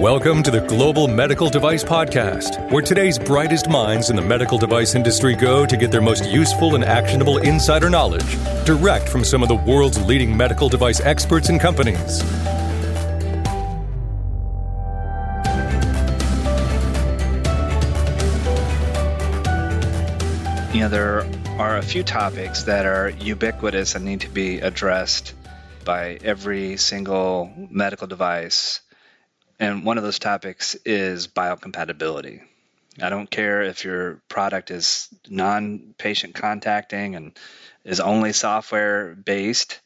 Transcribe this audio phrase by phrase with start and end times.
[0.00, 4.94] Welcome to the Global Medical Device Podcast, where today's brightest minds in the medical device
[4.94, 9.50] industry go to get their most useful and actionable insider knowledge direct from some of
[9.50, 12.22] the world's leading medical device experts and companies.
[20.72, 21.28] You know, there
[21.58, 25.34] are a few topics that are ubiquitous and need to be addressed
[25.84, 28.80] by every single medical device
[29.60, 32.40] and one of those topics is biocompatibility.
[33.00, 37.38] I don't care if your product is non patient contacting and
[37.84, 39.80] is only software based,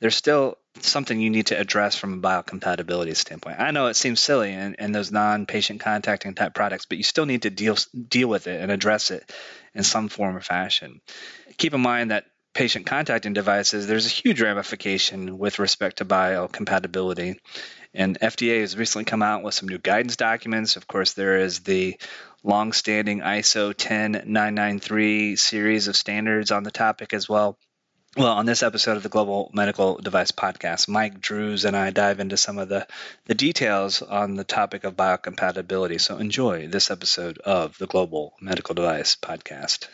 [0.00, 3.58] there's still something you need to address from a biocompatibility standpoint.
[3.58, 7.26] I know it seems silly in, those non patient contacting type products, but you still
[7.26, 7.76] need to deal,
[8.08, 9.30] deal with it and address it
[9.74, 11.00] in some form or fashion.
[11.56, 17.36] Keep in mind that patient contacting devices, there's a huge ramification with respect to biocompatibility.
[17.96, 20.76] And FDA has recently come out with some new guidance documents.
[20.76, 21.98] Of course, there is the
[22.44, 27.58] long-standing ISO 10993 series of standards on the topic as well.
[28.16, 32.20] Well, on this episode of the Global Medical Device Podcast, Mike Drues and I dive
[32.20, 32.86] into some of the,
[33.26, 35.98] the details on the topic of biocompatibility.
[35.98, 39.88] So enjoy this episode of the Global Medical Device Podcast.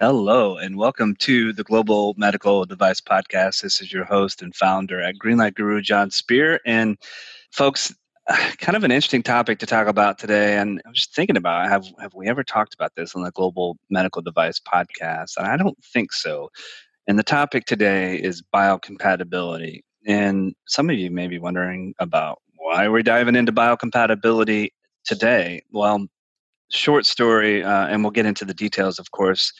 [0.00, 3.62] Hello, and welcome to the Global Medical Device Podcast.
[3.62, 6.58] This is your host and founder at Greenlight Guru, Jon Speer.
[6.66, 6.98] And
[7.52, 7.94] folks,
[8.58, 10.58] kind of an interesting topic to talk about today.
[10.58, 13.78] And I'm just thinking about have have we ever talked about this on the Global
[13.88, 15.36] Medical Device Podcast?
[15.36, 16.50] And I don't think so.
[17.06, 19.82] And the topic today is biocompatibility.
[20.08, 24.70] And some of you may be wondering about why we're diving into biocompatibility
[25.04, 25.62] today.
[25.70, 26.08] Well,
[26.70, 29.52] short story, uh, and we'll get into the details, of course,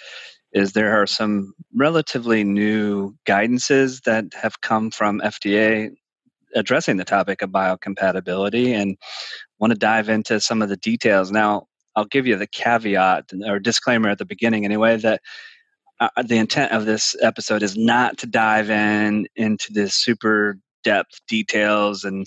[0.53, 5.91] is there are some relatively new guidances that have come from FDA
[6.55, 8.97] addressing the topic of biocompatibility and
[9.59, 11.33] want to dive into some of the details.
[11.33, 11.67] Now,
[11.97, 15.21] I'll give you the caveat or disclaimer at the beginning anyway that
[16.01, 21.21] uh, the intent of this episode is not to dive in into this super depth
[21.29, 22.27] details and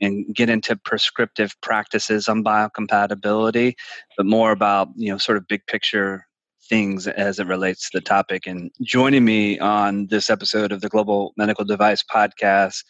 [0.00, 3.74] and get into prescriptive practices on biocompatibility,
[4.16, 6.26] but more about you know sort of big picture
[6.68, 8.46] things as it relates to the topic.
[8.46, 12.84] And joining me on this episode of the Global Medical Device Podcast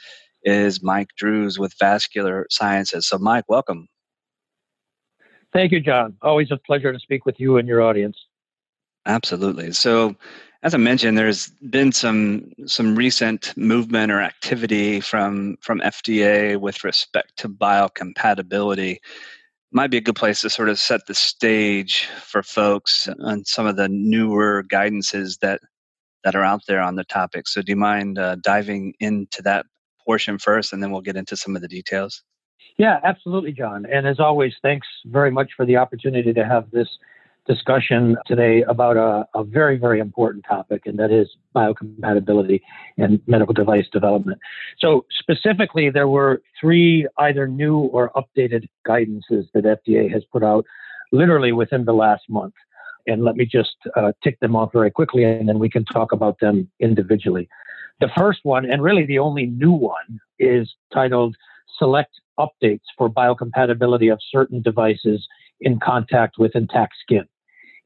[0.44, 3.08] is Mike Drues with Vascular Sciences.
[3.08, 3.88] So, Mike, welcome.
[5.52, 6.16] Thank you, John.
[6.22, 8.16] Always a pleasure to speak with you and your audience.
[9.06, 9.72] Absolutely.
[9.72, 10.16] So,
[10.66, 16.82] as I mentioned, there's been some some recent movement or activity from from FDA with
[16.82, 18.96] respect to biocompatibility.
[19.70, 23.64] Might be a good place to sort of set the stage for folks on some
[23.64, 25.60] of the newer guidances that
[26.24, 27.46] that are out there on the topic.
[27.46, 29.66] So, do you mind uh, diving into that
[30.04, 32.24] portion first, and then we'll get into some of the details?
[32.76, 33.86] Yeah, absolutely, John.
[33.86, 36.88] And as always, thanks very much for the opportunity to have this
[37.46, 42.60] discussion today about a, a, very, very important topic, and that is biocompatibility
[42.98, 44.38] and medical device development.
[44.78, 50.64] So, specifically, there were three either new or updated guidances that FDA has put out
[51.12, 52.54] literally within the last month.
[53.06, 56.12] And let me just uh, tick them off very quickly, and then we can talk
[56.12, 57.48] about them individually.
[58.00, 61.36] The first one, and really the only new one, is titled
[61.78, 65.26] Select Updates for Biocompatibility of Certain Devices
[65.60, 67.26] in Contact with Intact Skin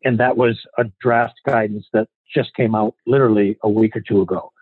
[0.05, 4.21] and that was a draft guidance that just came out literally a week or two
[4.23, 4.53] ago.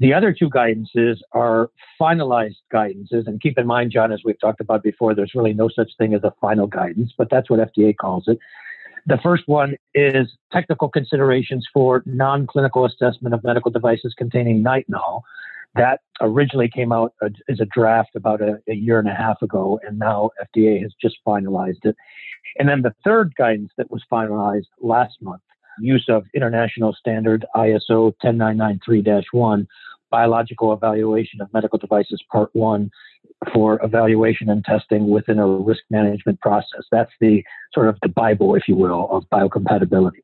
[0.00, 4.60] The other two guidances are finalized guidances, and keep in mind, John, as we've talked
[4.60, 7.96] about before, there's really no such thing as a final guidance, but that's what FDA
[7.96, 8.38] calls it.
[9.06, 15.22] The first one is technical considerations for non clinical assessment of medical devices containing nitinol.
[15.74, 19.78] That originally came out as a draft about a, a, year and a half ago,
[19.86, 21.94] and now FDA has just finalized it.
[22.58, 25.42] And then the third guidance that was finalized last month
[25.80, 29.66] use of international standard ISO 10993 1,
[30.10, 32.90] biological evaluation of medical devices, part one,
[33.52, 36.82] for evaluation and testing within a risk management process.
[36.90, 37.42] That's the
[37.72, 40.20] sort of the Bible, if you will, of biocompatibility.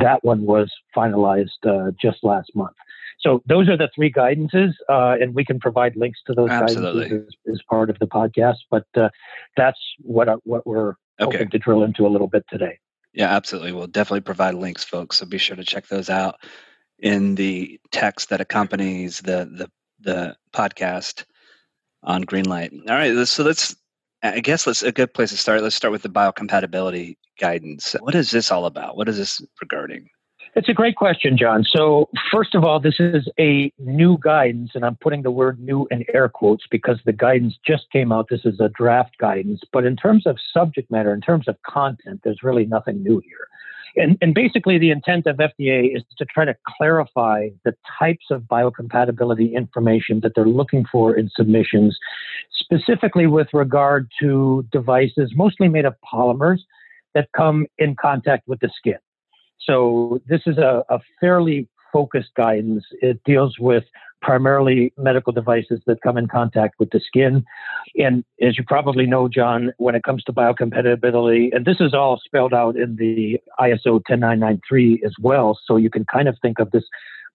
[0.00, 2.74] That one was finalized uh, just last month.
[3.20, 7.08] So those are the three guidances, uh, and we can provide links to those Absolutely.
[7.08, 8.58] guidances as, as, part of the podcast.
[8.70, 9.08] But uh,
[9.56, 11.38] that's what uh, what we're okay.
[11.38, 12.78] hoping to drill into a little bit today.
[13.12, 13.72] Yeah, absolutely.
[13.72, 15.18] We'll definitely provide links, folks.
[15.18, 16.36] So be sure to check those out
[16.98, 19.70] in the text that accompanies the the
[20.00, 21.24] the podcast
[22.02, 22.72] on Greenlight.
[22.88, 23.74] All right, so let's.
[24.22, 25.62] I guess let's a good place to start.
[25.62, 27.94] Let's start with the biocompatibility guidance.
[28.00, 28.96] What is this all about?
[28.96, 30.08] What is this regarding?
[30.56, 31.64] It's a great question, John.
[31.64, 35.88] So, first of all, this is a new guidance, and I'm putting the word new
[35.90, 38.28] in air quotes because the guidance just came out.
[38.30, 39.62] This is a draft guidance.
[39.72, 43.48] But in terms of subject matter, in terms of content, there's really nothing new here.
[43.96, 48.42] And, and basically, the intent of FDA is to try to clarify the types of
[48.42, 51.98] biocompatibility information that they're looking for in submissions,
[52.52, 56.58] specifically with regard to devices mostly made of polymers
[57.14, 58.98] that come in contact with the skin.
[59.66, 62.84] So this is a, a fairly focused guidance.
[63.00, 63.84] It deals with
[64.20, 67.44] primarily medical devices that come in contact with the skin.
[67.96, 72.20] And as you probably know, John, when it comes to biocompatibility, and this is all
[72.24, 76.70] spelled out in the ISO 10993 as well, so you can kind of think of
[76.70, 76.84] this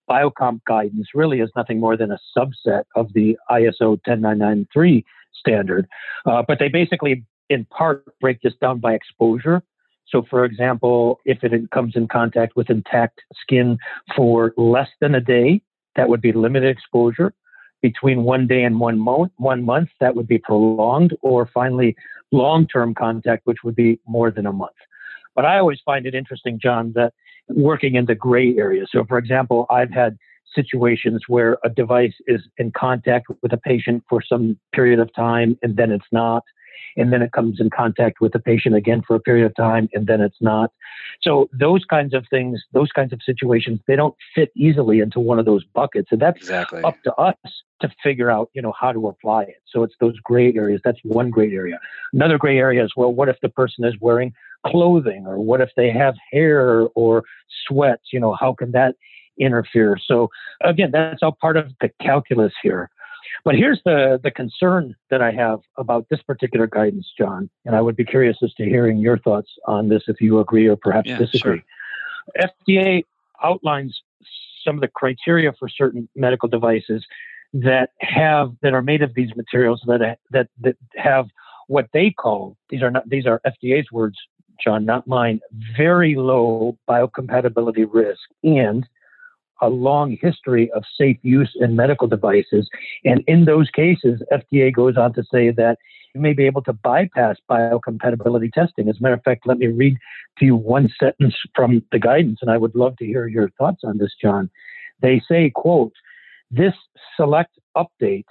[0.09, 5.05] biocomp guidance really as nothing more than a subset of the ISO 10993
[5.39, 5.87] standard.
[6.25, 9.61] Uh, but they basically, in part, break this down by exposure.
[10.09, 13.77] So, for example, if it comes in contact with intact skin
[14.15, 15.61] for less than a day,
[15.95, 17.33] that would be limited exposure.
[17.81, 21.95] Between one day and one month, one month, that would be prolonged, or finally,
[22.31, 24.75] long-term contact, which would be more than a month.
[25.35, 27.13] But I always find it interesting, John, that
[27.47, 28.85] working in the gray area.
[28.91, 30.17] So, for example, I've had
[30.53, 35.57] situations where a device is in contact with a patient for some period of time
[35.61, 36.43] and then it's not
[36.97, 39.89] and then it comes in contact with the patient again for a period of time,
[39.93, 40.71] and then it's not.
[41.21, 45.39] So those kinds of things, those kinds of situations, they don't fit easily into one
[45.39, 46.81] of those buckets, and that's exactly.
[46.83, 47.35] up to us
[47.81, 49.61] to figure out, you know, how to apply it.
[49.67, 50.81] So it's those gray areas.
[50.83, 51.79] That's one gray area.
[52.13, 54.33] Another gray area is well, what if the person is wearing
[54.65, 57.23] clothing, or what if they have hair or
[57.67, 58.07] sweats?
[58.11, 58.95] You know, how can that
[59.39, 59.97] interfere?
[60.05, 60.29] So
[60.61, 62.89] again, that's all part of the calculus here.
[63.43, 67.81] But here's the, the concern that I have about this particular guidance, John, and I
[67.81, 71.09] would be curious as to hearing your thoughts on this if you agree or perhaps
[71.09, 71.63] yeah, disagree.
[72.37, 72.49] Sure.
[72.67, 73.05] FDA
[73.43, 74.01] outlines
[74.63, 77.05] some of the criteria for certain medical devices
[77.53, 81.27] that have that are made of these materials that that that have
[81.67, 84.17] what they call these are not these are FDA's words,
[84.63, 85.39] John, not mine.
[85.75, 88.87] Very low biocompatibility risk and
[89.61, 92.69] a long history of safe use in medical devices.
[93.03, 95.77] And in those cases, FDA goes on to say that
[96.13, 98.89] you may be able to bypass biocompatibility testing.
[98.89, 99.97] As a matter of fact, let me read
[100.39, 103.81] to you one sentence from the guidance, and I would love to hear your thoughts
[103.83, 104.49] on this, John.
[105.01, 105.93] They say, quote,
[106.51, 106.73] this
[107.15, 108.25] select update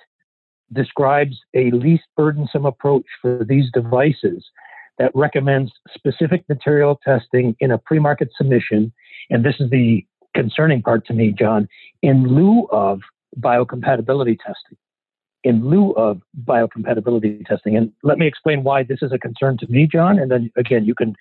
[0.73, 4.45] describes a least burdensome approach for these devices
[4.99, 8.93] that recommends specific material testing in a pre-market submission.
[9.31, 10.05] And this is the
[10.35, 11.69] concerning part to me, John,
[12.03, 13.01] in lieu of
[13.39, 14.77] biocompatibility testing.
[15.45, 17.77] In lieu of biocompatibility testing.
[17.77, 20.19] And let me explain why this is a concern to me, John.
[20.19, 21.15] And then again, you can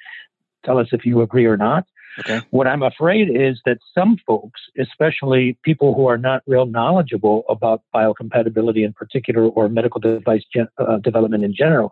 [0.65, 1.85] tell us if you agree or not.
[2.19, 2.41] Okay.
[2.49, 7.83] What I'm afraid is that some folks, especially people who are not real knowledgeable about
[7.93, 11.91] biocompatibility in particular or medical device gen- uh, development in general,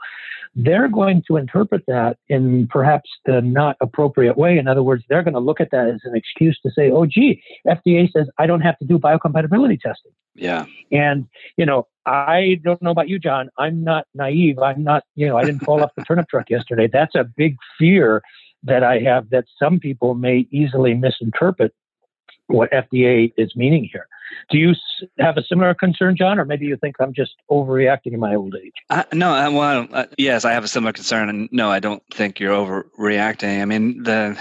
[0.56, 4.58] they're going to interpret that in perhaps the not appropriate way.
[4.58, 7.06] In other words, they're going to look at that as an excuse to say, oh,
[7.06, 10.12] gee, FDA says I don't have to do biocompatibility testing.
[10.34, 10.66] Yeah.
[10.92, 11.28] And,
[11.58, 13.50] you know, I don't know about you, John.
[13.58, 14.60] I'm not naive.
[14.60, 16.90] I'm not, you know, I didn't fall off the turnip truck yesterday.
[16.92, 18.22] That's a big fear
[18.66, 21.74] that I have that some people may easily misinterpret
[22.48, 24.08] what FDA is meaning here.
[24.50, 24.74] Do you
[25.20, 28.56] have a similar concern, John, or maybe you think I'm just overreacting in my old
[28.56, 28.74] age?
[28.90, 32.04] Uh, no, I, well, uh, yes, I have a similar concern, and no, I don't
[32.14, 33.62] think you're overreacting.
[33.62, 34.38] I mean, the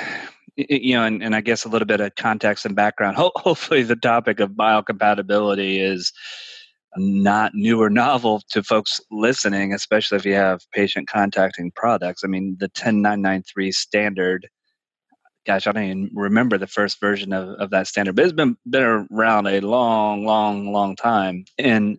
[0.56, 3.16] you know, and, and I guess a little bit of context and background.
[3.16, 6.12] Ho- hopefully, the topic of biocompatibility is
[6.96, 12.22] not new or novel to folks listening, especially if you have patient contacting products.
[12.24, 14.48] I mean, the 10993 standard,
[15.46, 18.56] gosh, I don't even remember the first version of, of that standard, but it's been,
[18.68, 21.44] been around a long, long, long time.
[21.58, 21.98] And,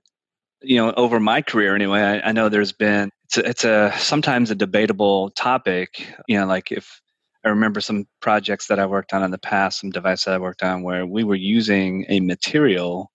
[0.61, 3.93] you know, over my career anyway, I, I know there's been, it's a, it's a
[3.97, 7.01] sometimes a debatable topic, you know, like if,
[7.43, 10.63] I remember some projects that I worked on in the past, some devices I worked
[10.63, 13.11] on where we were using a material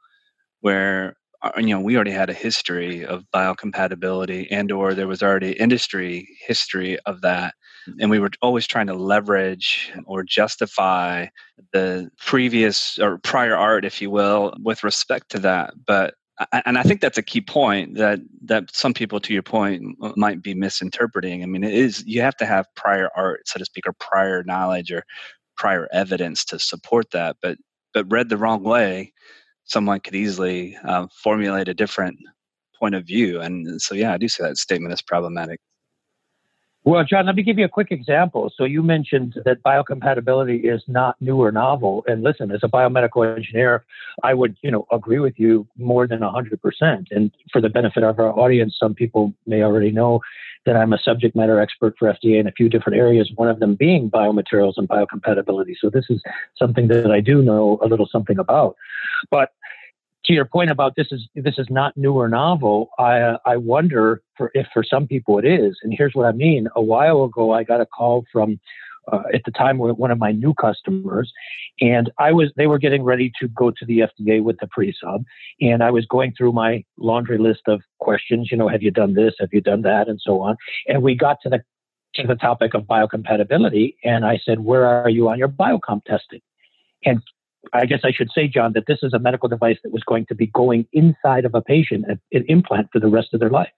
[0.60, 5.22] where Uh, you know we already had a history of biocompatibility and or there was
[5.22, 7.54] already industry history of that
[7.86, 8.10] and mm-hmm.
[8.10, 11.26] we were always trying to leverage or justify
[11.72, 16.14] the previous or prior art if you will with respect to that but
[16.52, 20.42] and I think that's a key point that that some people, to your point, might
[20.42, 21.42] be misinterpreting.
[21.42, 24.42] I mean, it is you have to have prior art, so to speak, or prior
[24.44, 25.04] knowledge or
[25.56, 27.36] prior evidence to support that.
[27.42, 27.58] But
[27.92, 29.12] but read the wrong way,
[29.70, 32.18] someone could easily uh, formulate a different
[32.78, 33.40] point of view.
[33.40, 35.60] And so, yeah, I do see that statement as problematic.
[36.82, 38.50] Well, John, let me give you a quick example.
[38.56, 42.02] So you mentioned that biocompatibility is not new or novel.
[42.08, 43.84] And listen, as a biomedical engineer,
[44.22, 47.06] I would, you know, agree with you more than 100%.
[47.10, 50.20] And for the benefit of our audience, some people may already know
[50.64, 53.60] that I'm a subject matter expert for FDA in a few different areas, one of
[53.60, 55.74] them being biomaterials and biocompatibility.
[55.78, 56.22] So this is
[56.58, 58.76] something that I do know a little something about.
[59.30, 59.50] But
[60.24, 64.22] to your point about this is this is not new or novel, I I wonder
[64.36, 65.78] for if for some people it is.
[65.82, 66.68] And here's what I mean.
[66.76, 68.60] A while ago, I got a call from
[69.10, 71.32] uh, at the time one of my new customers,
[71.80, 75.24] and I was they were getting ready to go to the FDA with the pre-sub,
[75.60, 78.48] and I was going through my laundry list of questions.
[78.50, 79.34] You know, have you done this?
[79.40, 80.08] Have you done that?
[80.08, 80.56] And so on.
[80.86, 81.62] And we got to the
[82.16, 86.40] to the topic of biocompatibility, and I said, "Where are you on your biocomp testing?"
[87.04, 87.22] And
[87.72, 90.26] I guess I should say, John, that this is a medical device that was going
[90.26, 93.72] to be going inside of a patient, an implant for the rest of their life.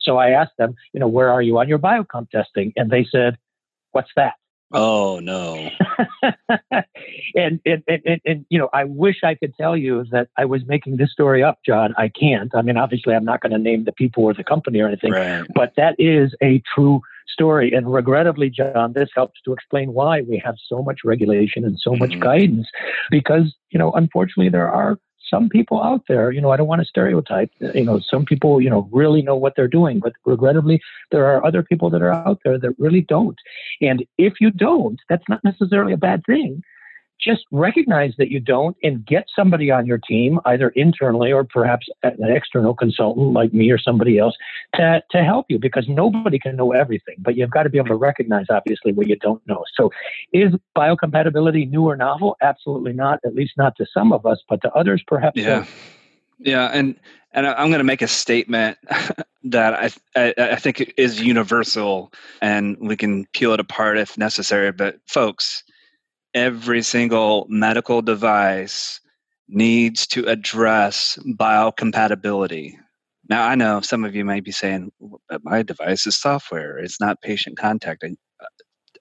[0.00, 2.72] So I asked them, you know, where are you on your biocomp testing?
[2.76, 3.38] And they said,
[3.92, 4.34] what's that?
[4.72, 5.68] Oh no.
[7.34, 10.62] and, and, and, and, you know, I wish I could tell you that I was
[10.64, 11.92] making this story up, John.
[11.98, 12.54] I can't.
[12.54, 15.12] I mean, obviously I'm not going to name the people or the company or anything,
[15.12, 15.44] right.
[15.54, 17.00] but that is a true
[17.32, 17.72] story.
[17.72, 21.94] And regrettably, John, this helps to explain why we have so much regulation and so
[21.94, 22.20] much mm-hmm.
[22.20, 22.68] guidance
[23.10, 24.98] because, you know, unfortunately, there are
[25.30, 28.60] some people out there, you know, I don't want to stereotype, you know, some people,
[28.60, 30.80] you know, really know what they're doing, but regrettably,
[31.12, 33.38] there are other people that are out there that really don't.
[33.80, 36.62] And if you don't, that's not necessarily a bad thing
[37.22, 41.86] just recognize that you don't and get somebody on your team, either internally or perhaps
[42.02, 44.34] an external consultant like me or somebody else,
[44.74, 47.16] to, to help you because nobody can know everything.
[47.18, 49.64] But you've got to be able to recognize, obviously, what you don't know.
[49.74, 49.90] So,
[50.32, 52.36] is biocompatibility new or novel?
[52.40, 55.38] Absolutely not, at least not to some of us, but to others, perhaps.
[55.40, 55.64] Yeah.
[55.64, 55.70] So.
[56.38, 56.70] Yeah.
[56.72, 56.98] And,
[57.32, 58.78] and I'm going to make a statement
[59.44, 64.72] that I, I, I think is universal, and we can peel it apart if necessary.
[64.72, 65.62] But folks,
[66.34, 69.00] every single medical device
[69.48, 72.74] needs to address biocompatibility.
[73.28, 74.90] Now, I know some of you may be saying,
[75.28, 78.04] but my device is software, it's not patient contact.
[78.04, 78.46] Uh,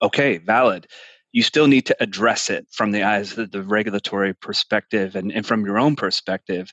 [0.02, 0.88] okay, valid.
[1.32, 5.46] You still need to address it from the eyes of the regulatory perspective and, and
[5.46, 6.72] from your own perspective.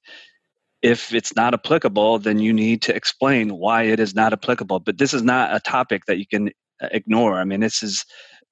[0.82, 4.80] If it's not applicable, then you need to explain why it is not applicable.
[4.80, 7.38] But this is not a topic that you can uh, ignore.
[7.38, 8.04] I mean, this is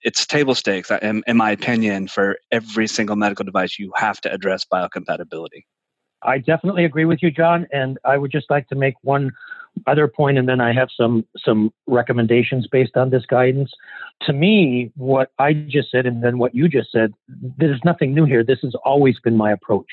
[0.05, 4.33] it's table stakes in, in my opinion for every single medical device you have to
[4.33, 5.65] address biocompatibility.
[6.23, 9.33] I definitely agree with you john and i would just like to make one
[9.87, 13.73] other point and then i have some some recommendations based on this guidance.
[14.23, 18.25] To me what i just said and then what you just said there's nothing new
[18.25, 18.45] here.
[18.45, 19.89] This has always been my approach.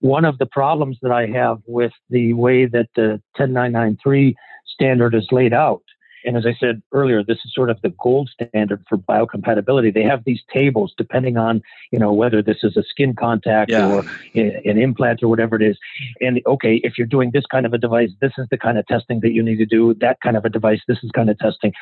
[0.00, 5.26] One of the problems that i have with the way that the 10993 standard is
[5.30, 5.82] laid out
[6.24, 9.92] and as I said earlier, this is sort of the gold standard for biocompatibility.
[9.92, 13.88] They have these tables depending on, you know, whether this is a skin contact yeah.
[13.88, 14.04] or
[14.34, 15.78] an implant or whatever it is.
[16.20, 18.86] And okay, if you're doing this kind of a device, this is the kind of
[18.86, 19.94] testing that you need to do.
[19.94, 21.72] That kind of a device, this is kind of testing.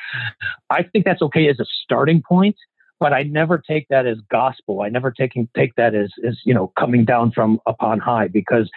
[0.69, 2.55] I think that's okay as a starting point
[2.99, 4.81] but I never take that as gospel.
[4.81, 8.69] I never take take that as as you know coming down from upon high because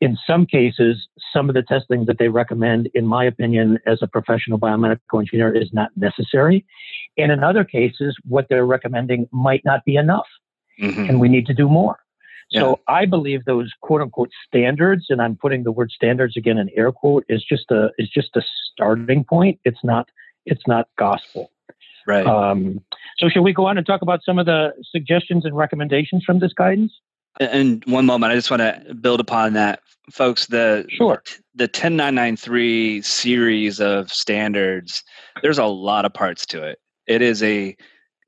[0.00, 4.06] in some cases, some of the testing that they recommend, in my opinion, as a
[4.06, 6.64] professional biomedical engineer, is not necessary.
[7.18, 10.26] And in other cases, what they're recommending might not be enough,
[10.80, 11.04] mm-hmm.
[11.04, 11.98] and we need to do more.
[12.50, 12.60] Yeah.
[12.60, 16.70] So I believe those quote unquote standards, and I'm putting the word standards again in
[16.74, 18.42] air quote, is just a is just a
[18.72, 19.60] starting point.
[19.64, 20.08] It's not
[20.46, 21.52] it's not gospel.
[22.06, 22.26] Right.
[22.26, 22.80] Um,
[23.18, 26.40] so should we go on and talk about some of the suggestions and recommendations from
[26.40, 26.92] this guidance?
[27.38, 30.46] And one moment, I just want to build upon that, folks.
[30.46, 31.22] The sure
[31.54, 35.02] the 10993 series of standards.
[35.42, 36.78] There's a lot of parts to it.
[37.06, 37.76] It is a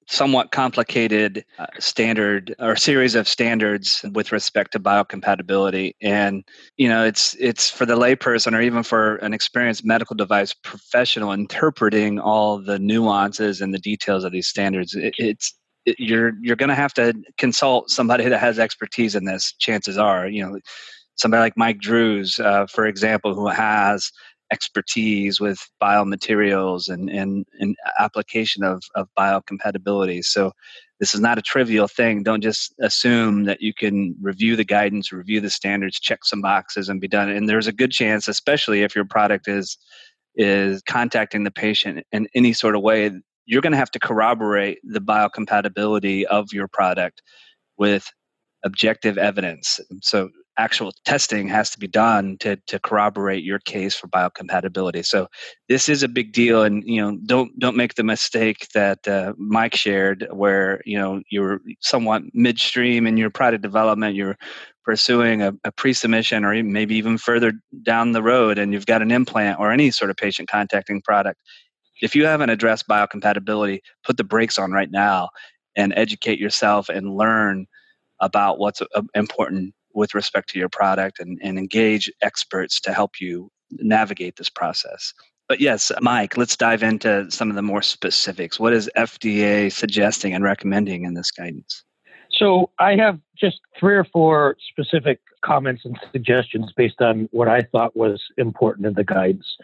[0.09, 6.45] somewhat complicated uh, standard or series of standards with respect to biocompatibility and
[6.77, 11.33] you know it's it's for the layperson or even for an experienced medical device professional
[11.33, 16.69] interpreting all the nuances and the details of these standards it, it's you're you're going
[16.69, 19.55] to have to consult somebody that has expertise in this.
[19.59, 20.59] Chances are, you know,
[21.17, 24.11] somebody like Mike Drues, uh, for example, who has
[24.53, 30.23] expertise with biomaterials and and, and application of of biocompatibility.
[30.25, 30.53] So
[31.01, 32.23] this is not a trivial thing.
[32.23, 36.89] Don't just assume that you can review the guidance, review the standards, check some boxes,
[36.89, 37.29] and be done.
[37.29, 39.77] And there's a good chance, especially if your product is
[40.35, 43.11] is contacting the patient in any sort of way
[43.47, 47.23] you're going to have to corroborate the biocompatibility of your product
[47.77, 48.11] with
[48.65, 49.81] objective evidence.
[50.03, 55.05] So actual testing has to be done to, to corroborate your case for biocompatibility.
[55.05, 55.29] So
[55.69, 59.33] this is a big deal, and you know don't don't make the mistake that uh,
[59.39, 64.37] Mike shared, where you know you're somewhat midstream in your product development, you're
[64.85, 69.11] pursuing a, a pre-submission or maybe even further down the road, and you've got an
[69.11, 71.41] implant or any sort of patient contacting product.
[72.01, 75.31] If you haven't addressed biocompatibility, put the brakes on right now
[75.77, 77.67] and educate yourself and learn
[78.21, 83.21] about what's uh, important with respect to your product and, and engage experts to help
[83.21, 85.13] you navigate this process.
[85.49, 88.59] But yes, Mike, let's dive into some of the more specifics.
[88.59, 91.85] What is FDA suggesting and recommending in this guidance?
[92.31, 97.63] So I have just three or four specific comments and suggestions based on what I
[97.63, 99.57] thought was important in the guidance.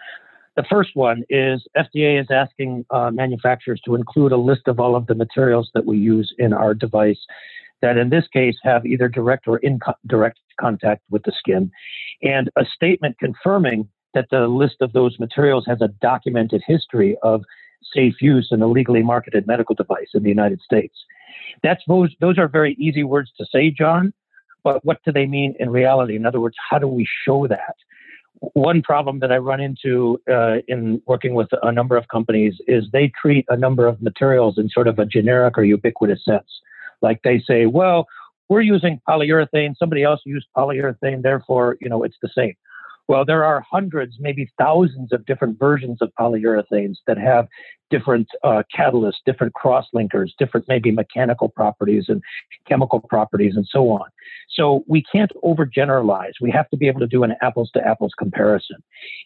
[0.58, 4.96] The first one is FDA is asking uh, manufacturers to include a list of all
[4.96, 7.20] of the materials that we use in our device
[7.80, 11.70] that in this case have either direct or indirect contact with the skin,
[12.22, 17.44] and a statement confirming that the list of those materials has a documented history of
[17.94, 20.96] safe use in a legally marketed medical device in the United States.
[21.62, 24.12] That's those those are very easy words to say, John,
[24.64, 26.16] but what do they mean in reality?
[26.16, 27.76] In other words, how do we show that?
[28.40, 32.84] One problem that I run into uh, in working with a number of companies is
[32.92, 36.48] they treat a number of materials in sort of a generic or ubiquitous sense.
[37.02, 38.06] Like they say, well,
[38.48, 42.54] we're using polyurethane, somebody else used polyurethane, therefore, you know, it's the same.
[43.08, 47.48] Well, there are hundreds, maybe thousands of different versions of polyurethanes that have
[47.90, 52.22] different uh, catalysts, different cross linkers, different maybe mechanical properties and
[52.68, 54.04] chemical properties, and so on.
[54.50, 56.32] So we can't overgeneralize.
[56.40, 58.76] We have to be able to do an apples to apples comparison.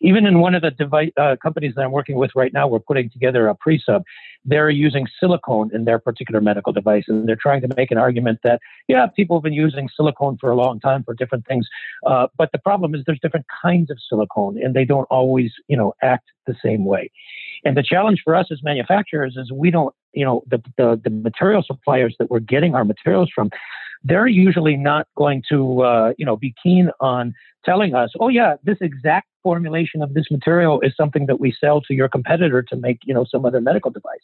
[0.00, 2.78] Even in one of the device, uh, companies that I'm working with right now, we're
[2.78, 4.04] putting together a pre-sub.
[4.44, 8.40] They're using silicone in their particular medical device, and they're trying to make an argument
[8.44, 11.68] that yeah, people have been using silicone for a long time for different things,
[12.06, 15.76] uh, but the problem is there's different kinds of silicone, and they don't always you
[15.76, 17.11] know act the same way.
[17.64, 21.11] And the challenge for us as manufacturers is we don't, you know, the, the, the
[21.11, 23.50] material suppliers that we're getting our materials from,
[24.04, 28.56] they're usually not going to, uh, you know, be keen on telling us, oh yeah,
[28.64, 32.76] this exact formulation of this material is something that we sell to your competitor to
[32.76, 34.21] make, you know, some other medical device.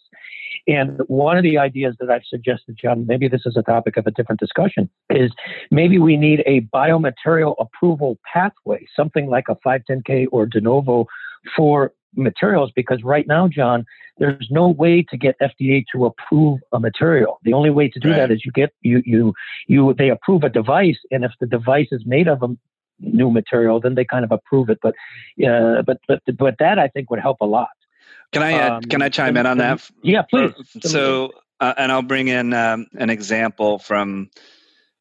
[0.67, 4.07] And one of the ideas that I've suggested, John, maybe this is a topic of
[4.07, 5.33] a different discussion, is
[5.71, 11.07] maybe we need a biomaterial approval pathway, something like a 510K or de novo
[11.57, 13.85] for materials because right now, John,
[14.19, 17.39] there's no way to get FDA to approve a material.
[17.45, 18.17] The only way to do right.
[18.17, 19.35] that is you get you you
[19.67, 22.49] you they approve a device, and if the device is made of a
[23.01, 24.79] new material, then they kind of approve it.
[24.83, 24.95] But
[25.47, 27.69] uh, but but but that I think would help a lot.
[28.33, 29.89] Can I um, can I chime and, in on that?
[30.03, 30.53] Yeah, please.
[30.83, 34.31] So uh, and I'll bring in um, an example from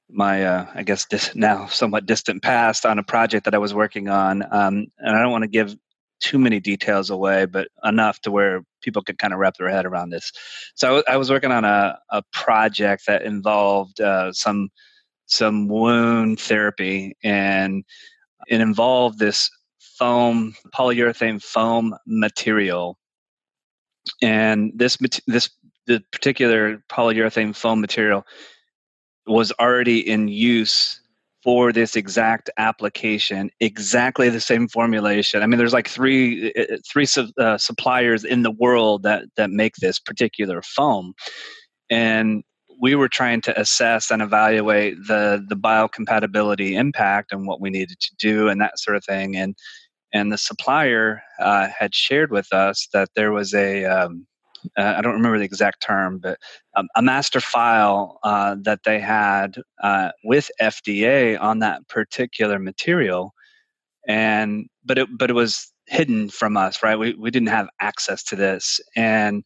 [0.10, 3.74] my uh, I guess dis- now somewhat distant past on a project that I was
[3.74, 5.76] working on, um, and I don't want to give
[6.20, 9.86] too many details away, but enough to where people could kind of wrap their head
[9.86, 10.32] around this.
[10.76, 14.70] So I was working on a, a project that involved uh, some
[15.28, 17.84] some wound therapy, and
[18.48, 19.50] it involved this
[19.80, 22.98] foam polyurethane foam material,
[24.22, 25.50] and this this
[25.86, 28.26] the particular polyurethane foam material
[29.26, 31.02] was already in use
[31.48, 35.42] for this exact application, exactly the same formulation.
[35.42, 39.24] I mean, there's like three uh, uh, three su- uh, suppliers in the world that
[39.38, 41.14] that make this particular foam,
[41.90, 42.44] and
[42.82, 47.98] we were trying to assess and evaluate the the biocompatibility impact and what we needed
[48.02, 49.38] to do and that sort of thing.
[49.38, 49.56] And
[50.14, 54.28] and the supplier uh, had shared with us that there was a um,
[54.78, 56.40] uh, I don't remember the exact term, but
[56.76, 63.34] um, a master file uh, that they had uh, with FDA on that particular material,
[64.08, 67.00] and but it but it was hidden from us, right?
[67.00, 69.44] We we didn't have access to this, and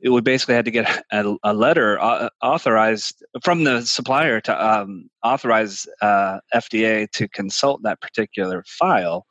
[0.00, 4.66] it, we basically had to get a, a letter uh, authorized from the supplier to
[4.66, 9.26] um, authorize uh, FDA to consult that particular file.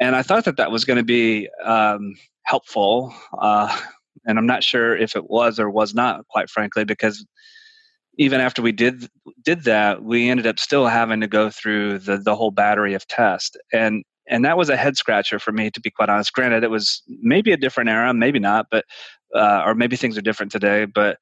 [0.00, 3.76] And I thought that that was going to be um, helpful uh,
[4.28, 7.26] and I'm not sure if it was or was not, quite frankly, because
[8.18, 9.08] even after we did
[9.44, 13.06] did that, we ended up still having to go through the the whole battery of
[13.08, 16.32] tests, and and that was a head scratcher for me, to be quite honest.
[16.32, 18.84] Granted, it was maybe a different era, maybe not, but
[19.34, 21.18] uh, or maybe things are different today, but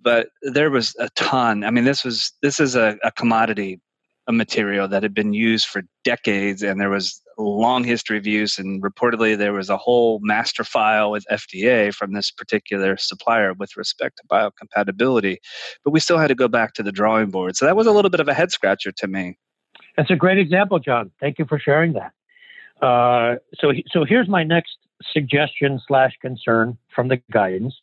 [0.00, 1.62] but there was a ton.
[1.62, 3.80] I mean, this was this is a, a commodity
[4.26, 8.58] a material that had been used for decades and there was long history of use
[8.58, 13.76] and reportedly there was a whole master file with FDA from this particular supplier with
[13.76, 15.36] respect to biocompatibility
[15.84, 17.92] but we still had to go back to the drawing board so that was a
[17.92, 19.36] little bit of a head scratcher to me
[19.96, 21.10] That's a great example, John.
[21.20, 22.12] Thank you for sharing that.
[22.84, 24.76] Uh, so, so here's my next
[25.12, 27.74] suggestion slash concern from the guidance.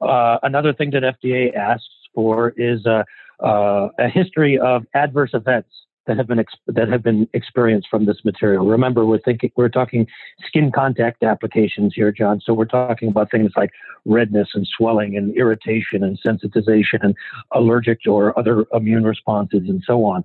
[0.00, 3.04] Uh, another thing that FDA asks for is a,
[3.42, 5.70] uh, a history of adverse events
[6.06, 8.66] that have been ex- that have been experienced from this material.
[8.66, 10.06] Remember, we're thinking we're talking
[10.46, 12.40] skin contact applications here, John.
[12.44, 13.70] So we're talking about things like
[14.04, 17.14] redness and swelling and irritation and sensitization and
[17.52, 20.22] allergic or other immune responses and so on.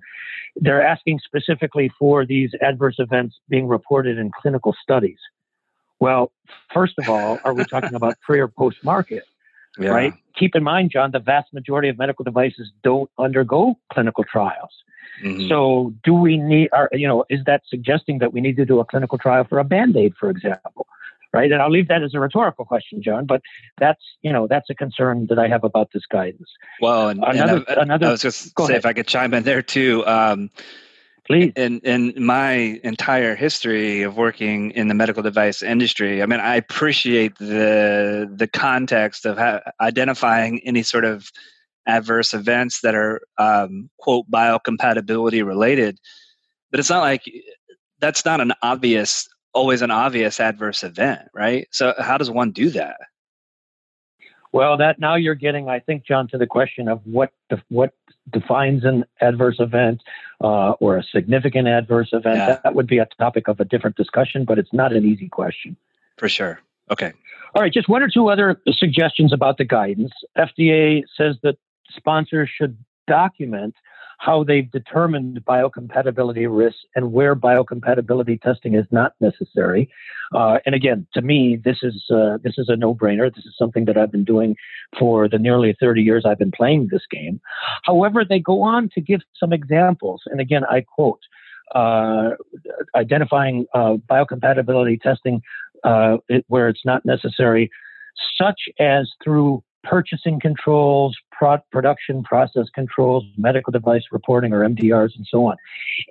[0.56, 5.18] They're asking specifically for these adverse events being reported in clinical studies.
[5.98, 6.32] Well,
[6.74, 9.24] first of all, are we talking about pre or post market?
[9.78, 9.90] Yeah.
[9.90, 10.14] Right?
[10.38, 14.70] Keep in mind, John, the vast majority of medical devices don't undergo clinical trials.
[15.22, 15.48] Mm-hmm.
[15.48, 18.80] So, do we need, are, you know, is that suggesting that we need to do
[18.80, 20.86] a clinical trial for a band aid, for example?
[21.34, 21.50] Right.
[21.50, 23.40] And I'll leave that as a rhetorical question, John, but
[23.78, 26.48] that's, you know, that's a concern that I have about this guidance.
[26.78, 28.76] Well, and, another, and I, another, I was just say ahead.
[28.76, 30.06] if I could chime in there too.
[30.06, 30.50] Um,
[31.26, 31.52] Please.
[31.54, 36.56] In, in my entire history of working in the medical device industry, I mean, I
[36.56, 39.38] appreciate the the context of
[39.80, 41.30] identifying any sort of
[41.86, 45.98] adverse events that are um, quote biocompatibility related.
[46.70, 47.22] But it's not like
[48.00, 51.68] that's not an obvious always an obvious adverse event right?
[51.70, 52.96] So how does one do that
[54.52, 57.32] well that now you're getting i think john to the question of what
[57.68, 57.94] what
[58.30, 60.00] defines an adverse event
[60.40, 62.46] uh, or a significant adverse event yeah.
[62.46, 65.28] that, that would be a topic of a different discussion but it's not an easy
[65.28, 65.76] question
[66.16, 66.60] for sure
[66.90, 67.12] okay
[67.54, 70.12] all right, just one or two other suggestions about the guidance.
[70.38, 71.56] FDA says that
[71.94, 73.74] sponsors should document
[74.22, 79.90] how they've determined biocompatibility risks and where biocompatibility testing is not necessary.
[80.32, 83.34] Uh, and again, to me, this is uh, this is a no-brainer.
[83.34, 84.54] This is something that I've been doing
[84.96, 87.40] for the nearly 30 years I've been playing this game.
[87.82, 91.20] However, they go on to give some examples, and again, I quote.
[91.74, 92.32] Uh,
[92.94, 95.40] identifying uh, biocompatibility testing
[95.84, 97.70] uh, it, where it's not necessary,
[98.38, 105.26] such as through purchasing controls, pro- production process controls, medical device reporting or MDRs, and
[105.28, 105.56] so on.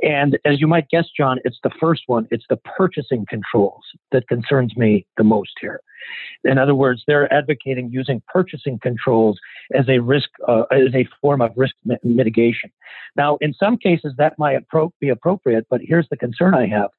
[0.03, 2.27] And as you might guess, John, it's the first one.
[2.31, 5.81] It's the purchasing controls that concerns me the most here.
[6.43, 9.39] In other words, they're advocating using purchasing controls
[9.73, 12.71] as a risk, uh, as a form of risk mitigation.
[13.15, 16.89] Now, in some cases, that might appro- be appropriate, but here's the concern I have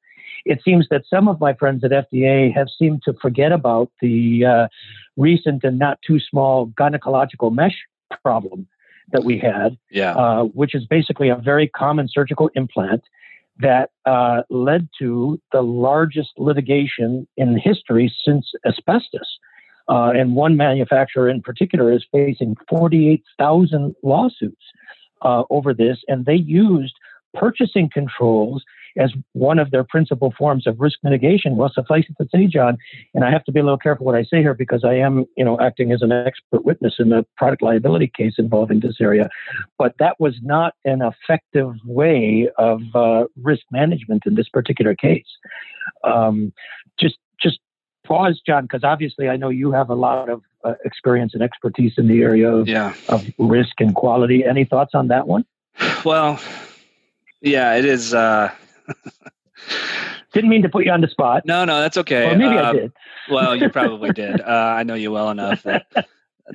[0.45, 4.45] it seems that some of my friends at FDA have seemed to forget about the
[4.45, 4.67] uh,
[5.17, 7.77] recent and not too small gynecological mesh
[8.21, 8.67] problem
[9.11, 10.15] that we had, yeah.
[10.15, 13.03] uh, which is basically a very common surgical implant
[13.59, 19.37] that uh, led to the largest litigation in history since asbestos.
[19.89, 24.63] Uh, and one manufacturer in particular is facing 48,000 lawsuits
[25.21, 26.95] uh, over this, and they used
[27.33, 28.63] purchasing controls
[28.97, 31.55] as one of their principal forms of risk mitigation.
[31.55, 32.77] Well, suffice it to say, John,
[33.13, 35.25] and I have to be a little careful what I say here because I am,
[35.35, 39.29] you know, acting as an expert witness in the product liability case involving this area,
[39.77, 45.25] but that was not an effective way of uh, risk management in this particular case.
[46.03, 46.53] Um,
[46.99, 47.59] just, just
[48.03, 51.93] pause, John, because obviously I know you have a lot of uh, experience and expertise
[51.97, 52.93] in the area of, yeah.
[53.09, 54.45] of risk and quality.
[54.45, 55.45] Any thoughts on that one?
[56.05, 56.39] Well,
[57.41, 58.13] yeah, it is.
[58.13, 58.51] Uh,
[60.33, 61.43] Didn't mean to put you on the spot.
[61.45, 62.25] No, no, that's okay.
[62.25, 62.91] Well, maybe uh, I did.
[63.29, 64.41] well, you probably did.
[64.41, 65.85] Uh, I know you well enough that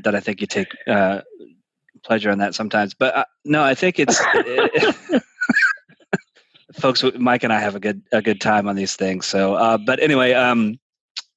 [0.02, 1.20] that I think you take uh,
[2.04, 2.94] pleasure in that sometimes.
[2.94, 4.20] But uh, no, I think it's.
[4.34, 5.22] It,
[6.74, 9.26] folks, Mike and I have a good a good time on these things.
[9.26, 10.78] So, uh, but anyway, um,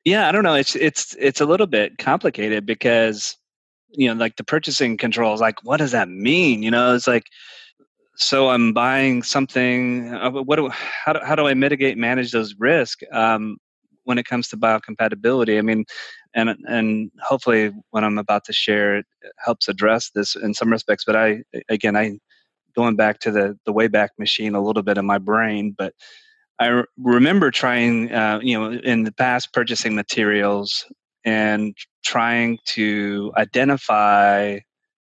[0.04, 0.56] yeah, I don't know.
[0.56, 3.38] It's it's it's a little bit complicated because
[3.92, 5.42] you know, like the purchasing controls.
[5.42, 6.64] Like, what does that mean?
[6.64, 7.26] You know, it's like
[8.22, 10.14] so I'm buying something.
[10.14, 13.58] Uh, what do how do, how do I mitigate manage those risks um,
[14.04, 15.58] when it comes to biocompatibility?
[15.58, 15.86] I mean,
[16.34, 19.04] and and hopefully what I'm about to share
[19.38, 21.04] helps address this in some respects.
[21.06, 22.20] But I again I
[22.76, 25.94] going back to the the wayback machine a little bit in my brain, but
[26.60, 30.86] I remember trying uh, you know in the past purchasing materials
[31.26, 34.60] and trying to identify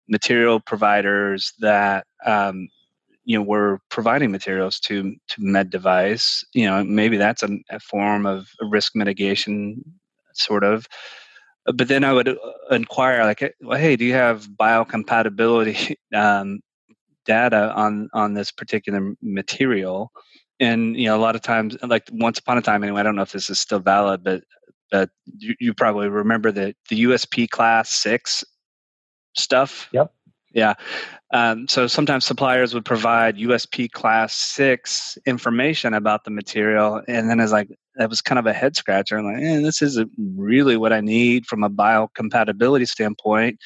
[0.09, 2.69] material providers that um,
[3.25, 7.81] you know we're providing materials to to med device you know maybe that's a, a
[7.81, 9.83] form of risk mitigation
[10.35, 10.87] sort of.
[11.67, 12.37] But then i would uh,
[12.71, 16.61] inquire like well, hey do you have biocompatibility um,
[17.25, 20.13] data on on this particular material?
[20.61, 23.17] And you know a lot of times like once upon a time anyway i don't
[23.17, 24.45] know if this is still valid but
[24.91, 28.45] but you, you probably remember the the usp class six
[29.35, 30.13] stuff yep
[30.55, 30.75] Yeah.
[31.33, 37.41] Um, so sometimes suppliers would provide USP class six information about the material, and then
[37.41, 39.19] it's like that was kind of a head scratcher.
[39.19, 43.59] I'm like, eh, this isn't really what I need from a biocompatibility standpoint.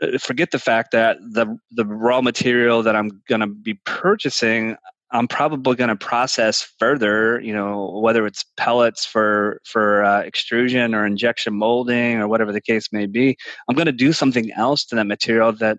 [0.00, 4.76] Uh, forget the fact that the the raw material that I'm going to be purchasing,
[5.10, 7.40] I'm probably going to process further.
[7.40, 12.60] You know, whether it's pellets for for uh, extrusion or injection molding or whatever the
[12.60, 13.36] case may be,
[13.68, 15.78] I'm going to do something else to that material that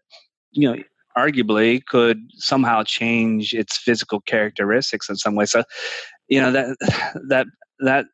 [0.55, 0.81] you know
[1.17, 5.45] arguably could somehow change its physical characteristics in some way.
[5.45, 5.63] So,
[6.27, 6.77] you know that
[7.29, 7.47] that
[7.79, 8.05] that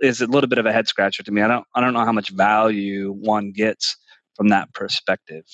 [0.00, 1.42] is a little bit of a head scratcher to me.
[1.42, 3.96] I don't I don't know how much value one gets
[4.36, 5.44] from that perspective.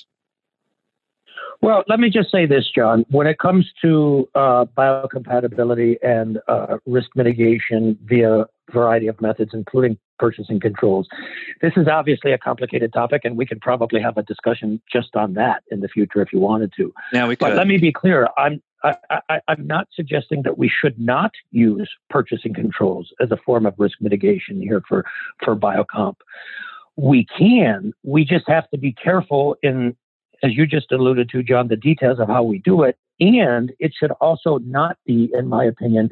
[1.63, 3.05] Well, let me just say this, John.
[3.09, 9.53] When it comes to uh, biocompatibility and uh, risk mitigation via a variety of methods,
[9.55, 11.09] including purchasing controls,
[11.63, 15.35] this is obviously a complicated topic, and we could probably have a discussion just on
[15.35, 16.93] that in the future if you wanted to.
[17.13, 17.47] Yeah, we could.
[17.47, 18.29] But let me be clear.
[18.37, 18.63] I'm
[19.29, 23.75] I, am not suggesting that we should not use purchasing controls as a form of
[23.79, 25.05] risk mitigation here for,
[25.45, 26.17] for biocomp.
[26.97, 29.97] We can, we just have to be careful in,
[30.43, 32.99] as you just alluded to, John, the details of how we do it.
[33.19, 36.11] And it should also not be, in my opinion,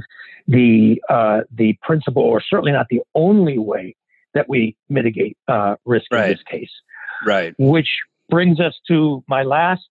[0.49, 3.95] the uh, the principle, or certainly not the only way
[4.33, 6.25] that we mitigate uh, risk right.
[6.25, 6.71] in this case.
[7.27, 7.55] Right.
[7.59, 7.89] Which
[8.29, 9.89] brings us to my last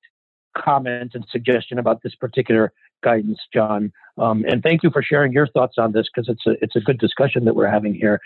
[0.57, 2.71] comment and suggestion about this particular
[3.03, 3.91] guidance, John.
[4.17, 6.79] Um, and thank you for sharing your thoughts on this because it's a it's a
[6.79, 8.19] good discussion that we're having here.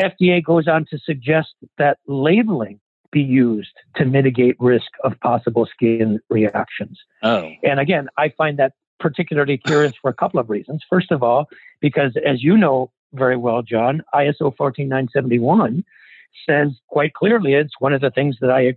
[0.00, 2.80] FDA goes on to suggest that labeling
[3.12, 6.98] be used to mitigate risk of possible skin reactions.
[7.22, 7.50] Oh.
[7.62, 10.82] And again, I find that particularly curious for a couple of reasons.
[10.88, 11.48] First of all,
[11.80, 15.84] because as you know very well, John, ISO 14971
[16.48, 18.74] says quite clearly it's one of the things that I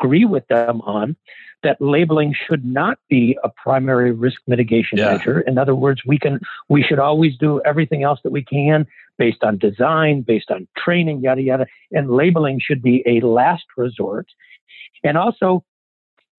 [0.00, 1.16] agree with them on
[1.62, 5.12] that labeling should not be a primary risk mitigation yeah.
[5.12, 5.40] measure.
[5.40, 8.86] In other words, we can we should always do everything else that we can
[9.20, 14.26] based on design, based on training, yada yada, and labeling should be a last resort.
[15.04, 15.62] And also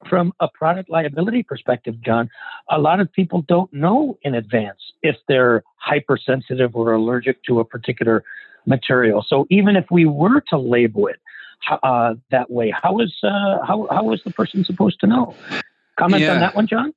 [0.10, 2.28] from a product liability perspective, John,
[2.72, 7.65] a lot of people don't know in advance if they're hypersensitive or allergic to a
[7.65, 8.24] particular
[8.65, 9.24] material.
[9.28, 11.20] So even if we were to label it,
[11.84, 12.74] uh, that way.
[12.84, 15.36] How is uh, how how is the person supposed to know?
[16.00, 16.34] Comment yeah.
[16.34, 16.91] on that one, John.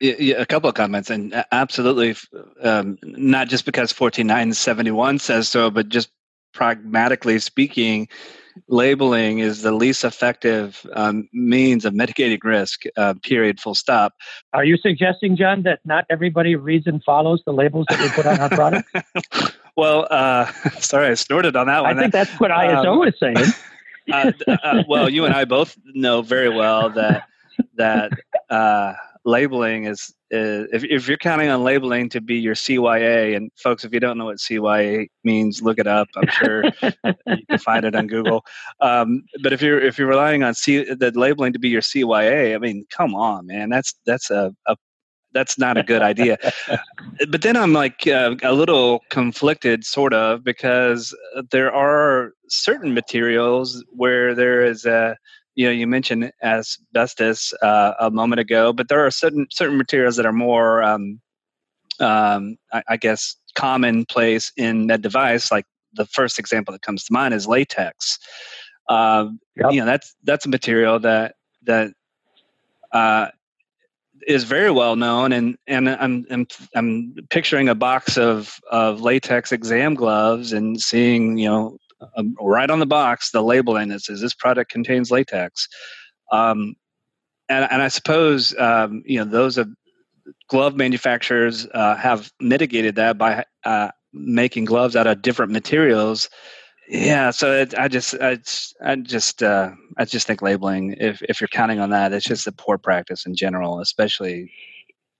[0.00, 2.16] Yeah, a couple of comments, and absolutely,
[2.62, 6.10] um, not just because 14971 says so, but just
[6.54, 8.08] pragmatically speaking,
[8.68, 14.14] labeling is the least effective um, means of mitigating risk, uh, period, full stop.
[14.52, 18.26] Are you suggesting, John, that not everybody reads and follows the labels that we put
[18.26, 18.90] on our products?
[19.76, 20.46] well, uh,
[20.80, 21.96] sorry, I snorted on that one.
[21.96, 23.52] I think that's what ISO um, is saying.
[24.12, 24.32] uh,
[24.62, 27.26] uh, well, you and I both know very well that
[27.76, 28.12] that
[28.48, 33.50] uh, labeling is, is if, if you're counting on labeling to be your CYA, and
[33.56, 36.08] folks, if you don't know what CYA means, look it up.
[36.16, 38.44] I'm sure you can find it on Google.
[38.80, 42.54] Um, but if you're if you're relying on C, the labeling to be your CYA,
[42.54, 44.76] I mean, come on, man, that's that's a, a
[45.32, 46.38] that's not a good idea.
[47.28, 51.14] but then I'm like uh, a little conflicted, sort of, because
[51.50, 55.16] there are certain materials where there is a,
[55.60, 60.16] you know, you mentioned asbestos uh, a moment ago, but there are certain certain materials
[60.16, 61.20] that are more, um,
[62.00, 65.52] um, I, I guess, commonplace in that device.
[65.52, 68.18] Like the first example that comes to mind is latex.
[68.88, 69.72] Uh, yep.
[69.72, 71.92] You know, that's that's a material that that
[72.92, 73.26] uh,
[74.26, 79.52] is very well known, and and I'm I'm I'm picturing a box of of latex
[79.52, 81.76] exam gloves and seeing you know
[82.16, 85.68] um, right on the box the label and it says this product contains latex,
[86.32, 86.74] um,
[87.48, 89.68] and and I suppose um, you know those of
[90.48, 96.28] glove manufacturers uh, have mitigated that by uh, making gloves out of different materials
[96.90, 98.36] yeah, so it, I just, I,
[98.84, 102.48] I just, uh, I just think labeling, if if you're counting on that, it's just
[102.48, 104.50] a poor practice in general, especially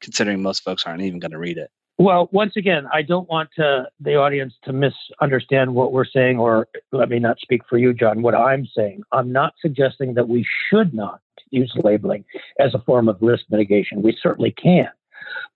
[0.01, 1.71] considering most folks aren't even going to read it.
[2.01, 6.67] Well, once again, I don't want to, the audience to misunderstand what we're saying, or
[6.93, 8.23] let me not speak for you, John.
[8.23, 12.25] What I'm saying, I'm not suggesting that we should not use labeling
[12.59, 14.01] as a form of risk mitigation.
[14.01, 14.89] We certainly can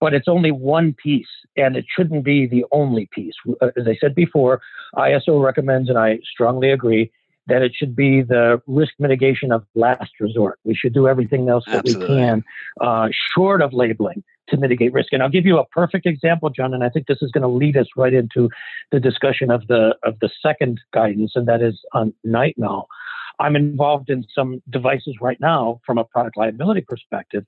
[0.00, 1.26] but it's only one piece
[1.56, 3.32] and it shouldn't be the only piece.
[3.62, 4.60] Uh, as I said before,
[4.96, 7.10] ISO recommends, and I strongly agree,
[7.46, 10.58] that it should be the risk mitigation of last resort.
[10.64, 12.14] We should do everything else that Absolutely.
[12.14, 12.44] we can,
[12.80, 15.12] uh, short of labeling, to mitigate risk.
[15.12, 17.48] And I'll give you a perfect example, John, and I think this is going to
[17.48, 18.48] lead us right into
[18.92, 22.86] the discussion of the of the second guidance, and that is on nitinol.
[23.40, 27.44] I'm involved in some devices right now from a product liability perspective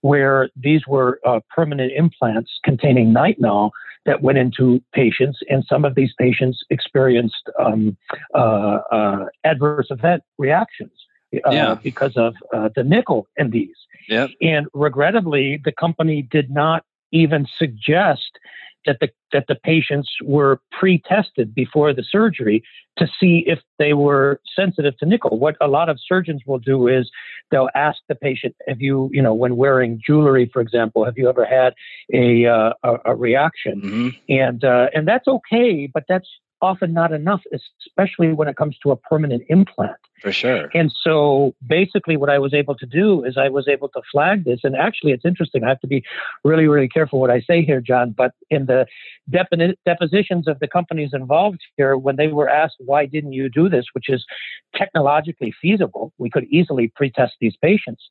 [0.00, 3.70] where these were uh, permanent implants containing nitinol
[4.06, 7.96] that went into patients, and some of these patients experienced um,
[8.34, 10.92] uh, uh, adverse event reactions.
[11.34, 11.74] Uh, yeah.
[11.74, 13.76] Because of uh, the nickel in these.
[14.08, 14.30] Yep.
[14.40, 18.38] And regrettably, the company did not even suggest
[18.86, 22.62] that the that the patients were pre-tested before the surgery
[22.96, 25.38] to see if they were sensitive to nickel.
[25.38, 27.10] What a lot of surgeons will do is
[27.50, 31.28] they'll ask the patient, "Have you, you know, when wearing jewelry, for example, have you
[31.28, 31.74] ever had
[32.12, 34.08] a uh, a, a, reaction?" Mm-hmm.
[34.32, 36.28] And uh, and that's okay, but that's
[36.60, 39.96] often not enough, especially when it comes to a permanent implant.
[40.22, 40.68] For sure.
[40.74, 44.44] And so basically, what I was able to do is I was able to flag
[44.44, 44.60] this.
[44.64, 45.62] And actually, it's interesting.
[45.62, 46.02] I have to be
[46.44, 48.10] really, really careful what I say here, Jon.
[48.10, 48.86] But in the
[49.30, 53.86] depositions of the companies involved here, when they were asked, why didn't you do this,
[53.92, 54.24] which is
[54.76, 58.02] technologically feasible, we could easily pretest these patients.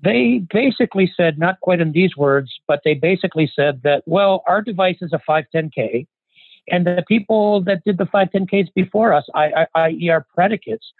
[0.00, 4.62] They basically said, not quite in these words, but they basically said that, well, our
[4.62, 6.06] device is a 510K
[6.70, 10.92] and the people that did the 510Ks before us, i.e., our predicates,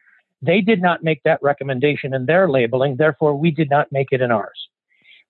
[0.43, 2.97] they did not make that recommendation in their labeling.
[2.97, 4.69] Therefore, we did not make it in ours.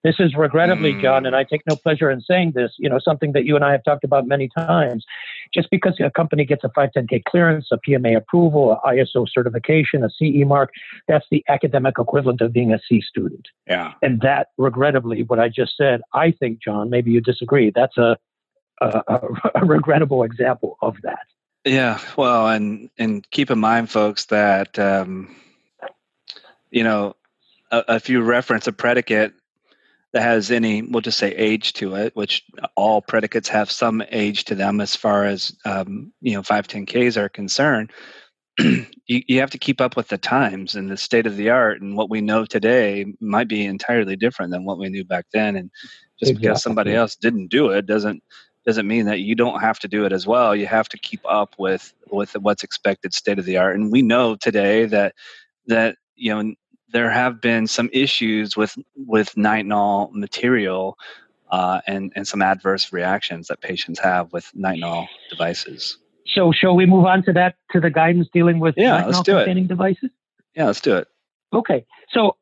[0.04, 1.02] This is regrettably, mm.
[1.02, 3.64] Jon, and I take no pleasure in saying this, you know, something that you and
[3.64, 5.04] I have talked about many times.
[5.52, 10.10] Just because a company gets a 510K clearance, a PMA approval, a ISO certification, a
[10.10, 10.70] CE mark,
[11.08, 13.48] that's the academic equivalent of being a C student.
[13.66, 13.94] Yeah.
[14.00, 18.16] And that, regrettably, what I just said, I think, Jon, maybe you disagree, that's a
[18.80, 19.20] a,
[19.54, 21.26] a, regrettable example of that.
[21.64, 25.34] Yeah, well, and and keep in mind, folks, that um,
[26.70, 27.16] you know,
[27.72, 29.34] if you reference a predicate
[30.12, 32.44] that has any, we'll just say age to it, which
[32.76, 36.86] all predicates have some age to them as far as um, you know, five ten
[36.86, 37.92] Ks are concerned.
[38.58, 41.80] you, you have to keep up with the times and the state of the art,
[41.80, 45.56] and what we know today might be entirely different than what we knew back then.
[45.56, 45.70] And
[46.18, 46.48] just exactly.
[46.48, 48.22] because somebody else didn't do it doesn't
[48.66, 50.54] doesn't mean that you don't have to do it as well.
[50.54, 53.76] You have to keep up with with what's expected state of the art.
[53.76, 55.14] And we know today that
[55.66, 56.54] that you know
[56.92, 60.98] there have been some issues with with nitinol material
[61.50, 65.98] uh, and and some adverse reactions that patients have with nitinol devices.
[66.26, 69.66] So, shall we move on to that to the guidance dealing with yeah, nitinol containing
[69.66, 70.10] devices?
[70.54, 71.08] Yeah, let's do it.
[71.52, 72.36] Okay, so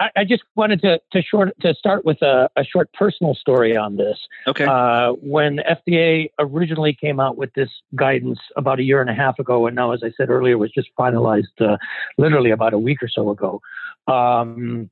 [0.00, 3.76] I, I, just wanted to to short to start with a, a short personal story
[3.76, 4.18] on this.
[4.46, 4.64] Okay.
[4.64, 9.38] Uh, when FDA originally came out with this guidance about a year and a half
[9.38, 11.76] ago, and now, as I said earlier, was just finalized uh,
[12.18, 13.60] literally about a week or so ago.
[14.08, 14.88] Um,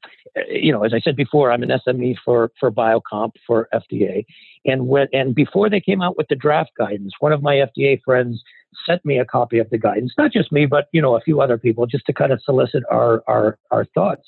[0.49, 4.25] you know, as I said before, I'm an SME for for Biocomp for FDA,
[4.65, 8.01] and when and before they came out with the draft guidance, one of my FDA
[8.03, 8.43] friends
[8.87, 11.41] sent me a copy of the guidance, not just me, but you know a few
[11.41, 14.23] other people, just to kind of solicit our our our thoughts.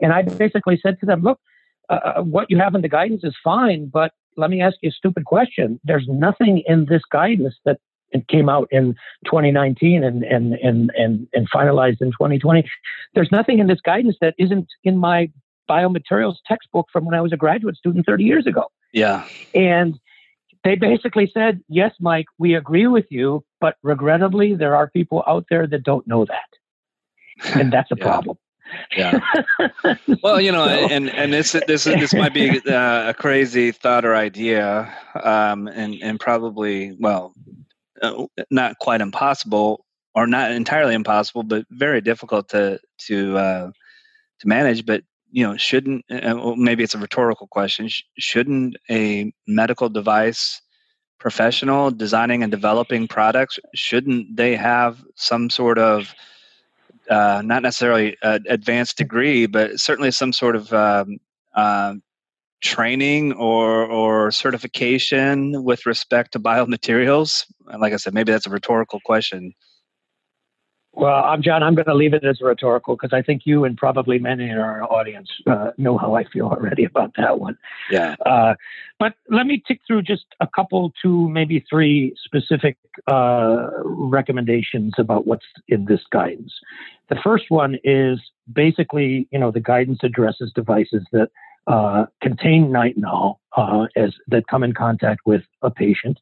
[0.00, 1.40] And I basically said to them, look,
[1.88, 4.88] uh, uh, what you have in the guidance is fine, but let me ask you
[4.88, 5.80] a stupid question.
[5.84, 7.78] There's nothing in this guidance that
[8.28, 12.64] came out in 2019 and, and, and, and, and finalized in 2020.
[13.14, 15.30] There's nothing in this guidance that isn't in my
[15.68, 18.66] biomaterials textbook from when I was a graduate student 30 years ago.
[18.92, 19.26] Yeah.
[19.54, 19.98] And
[20.62, 25.46] they basically said, yes, Mike, we agree with you, but regrettably, there are people out
[25.48, 27.56] there that don't know that.
[27.58, 28.04] And that's a yeah.
[28.04, 28.36] problem.
[28.94, 29.20] Yeah.
[30.22, 34.04] well, you know, so, and and this this this might be uh, a crazy thought
[34.04, 37.32] or idea, um, and and probably well,
[38.02, 43.70] uh, not quite impossible or not entirely impossible, but very difficult to to uh,
[44.40, 44.84] to manage.
[44.84, 47.88] But you know, shouldn't uh, well, maybe it's a rhetorical question?
[47.88, 50.60] Sh- shouldn't a medical device
[51.24, 56.14] professional designing and developing products shouldn't they have some sort of
[57.08, 61.16] uh, not necessarily an advanced degree, but certainly some sort of um,
[61.54, 61.94] uh,
[62.60, 67.46] training or or certification with respect to biomaterials?
[67.78, 69.54] Like I said, maybe that's a rhetorical question.
[70.96, 71.62] Well, I'm Jon.
[71.62, 74.58] I'm going to leave it as rhetorical because I think you and probably many in
[74.58, 77.58] our audience uh, know how I feel already about that one.
[77.90, 78.14] Yeah.
[78.24, 78.54] Uh,
[79.00, 82.76] but let me tick through just a couple, two, maybe three specific
[83.08, 86.52] uh, recommendations about what's in this guidance.
[87.08, 88.20] The first one is
[88.52, 91.30] basically, you know, the guidance addresses devices that
[91.66, 96.18] uh, contain nitinol uh, as that come in contact with a patient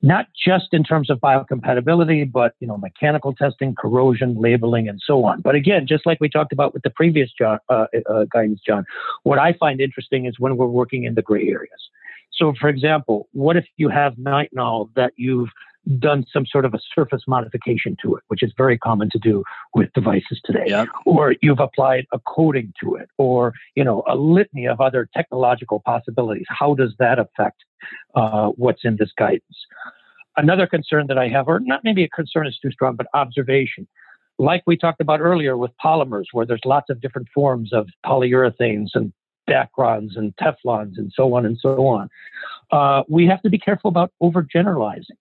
[0.00, 5.24] not just in terms of biocompatibility, but you know, mechanical testing, corrosion, labeling, and so
[5.24, 5.40] on.
[5.40, 8.84] But again, just like we talked about with the previous Jon, uh, uh, guidance, Jon,
[9.24, 11.90] what I find interesting is when we're working in the gray areas.
[12.32, 15.48] So, for example, what if you have nitinol that you've
[15.98, 19.42] done some sort of a surface modification to it, which is very common to do
[19.74, 20.64] with devices today.
[20.66, 20.88] Yep.
[21.06, 25.80] Or you've applied a coating to it, or you know a litany of other technological
[25.80, 26.46] possibilities.
[26.48, 27.64] How does that affect
[28.14, 29.42] uh, what's in this guidance?
[30.36, 33.88] Another concern that I have, or not maybe a concern is too strong, but observation.
[34.38, 38.90] Like we talked about earlier with polymers, where there's lots of different forms of polyurethanes
[38.94, 39.12] and
[39.48, 42.08] Dacrons and Teflons and so on and so on.
[42.70, 45.16] Uh, we have to be careful about overgeneralizing.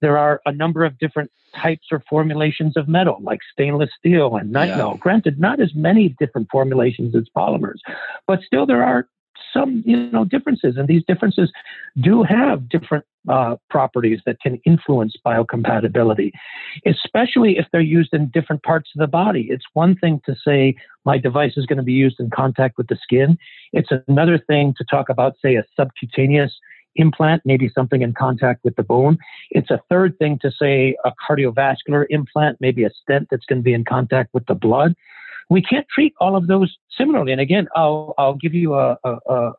[0.00, 4.54] There are a number of different types or formulations of metal, like stainless steel and
[4.54, 4.94] nitinol.
[4.94, 4.98] Yeah.
[4.98, 7.78] Granted, not as many different formulations as polymers,
[8.26, 9.08] but still there are
[9.52, 11.50] some you know differences, and these differences
[12.00, 16.32] do have different uh, properties that can influence biocompatibility,
[16.86, 19.48] especially if they're used in different parts of the body.
[19.50, 20.74] It's one thing to say
[21.04, 23.38] my device is going to be used in contact with the skin.
[23.72, 26.52] It's another thing to talk about, say, a subcutaneous
[26.96, 29.18] implant, maybe something in contact with the bone.
[29.50, 33.64] It's a third thing to say a cardiovascular implant, maybe a stent that's going to
[33.64, 34.94] be in contact with the blood.
[35.48, 37.32] We can't treat all of those similarly.
[37.32, 39.52] And again, I'll, I'll give you a, a, a,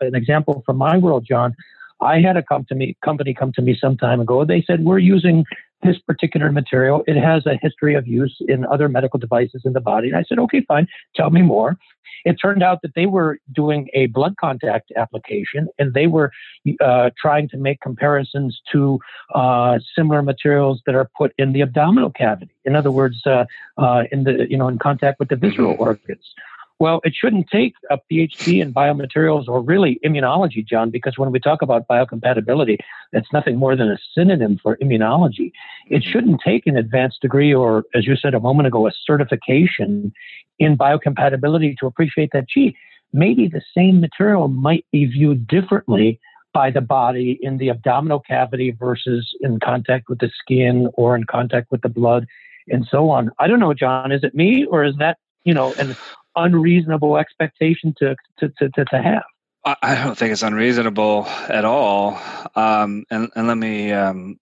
[0.00, 1.54] an example from my world, Jon.
[2.00, 4.44] I had a company company come to me some time ago.
[4.44, 5.44] They said we're using
[5.84, 7.04] this particular material.
[7.06, 10.08] It has a history of use in other medical devices in the body.
[10.08, 10.88] And I said, okay, fine.
[11.14, 11.76] Tell me more.
[12.24, 16.32] It turned out that they were doing a blood contact application and they were
[16.80, 18.98] uh, trying to make comparisons to
[19.34, 22.50] uh, similar materials that are put in the abdominal cavity.
[22.64, 23.44] In other words, uh,
[23.76, 25.82] uh in the you know in contact with the visceral mm-hmm.
[25.82, 26.34] organs.
[26.80, 31.38] Well, it shouldn't take a PhD in biomaterials or really immunology, Jon, because when we
[31.38, 32.78] talk about biocompatibility,
[33.12, 35.52] that's nothing more than a synonym for immunology.
[35.88, 36.10] It mm-hmm.
[36.10, 40.12] shouldn't take an advanced degree or, as you said a moment ago, a certification
[40.58, 42.76] in biocompatibility to appreciate that, gee,
[43.12, 46.18] maybe the same material might be viewed differently
[46.52, 51.24] by the body in the abdominal cavity versus in contact with the skin or in
[51.24, 52.26] contact with the blood
[52.68, 53.30] and so on.
[53.38, 55.96] I don't know, Jon, is it me or is that, you know, an
[56.36, 59.22] unreasonable expectation to, to, to, to, to have?
[59.64, 62.20] I don't think it's unreasonable at all.
[62.54, 64.36] Um, and, and let me um,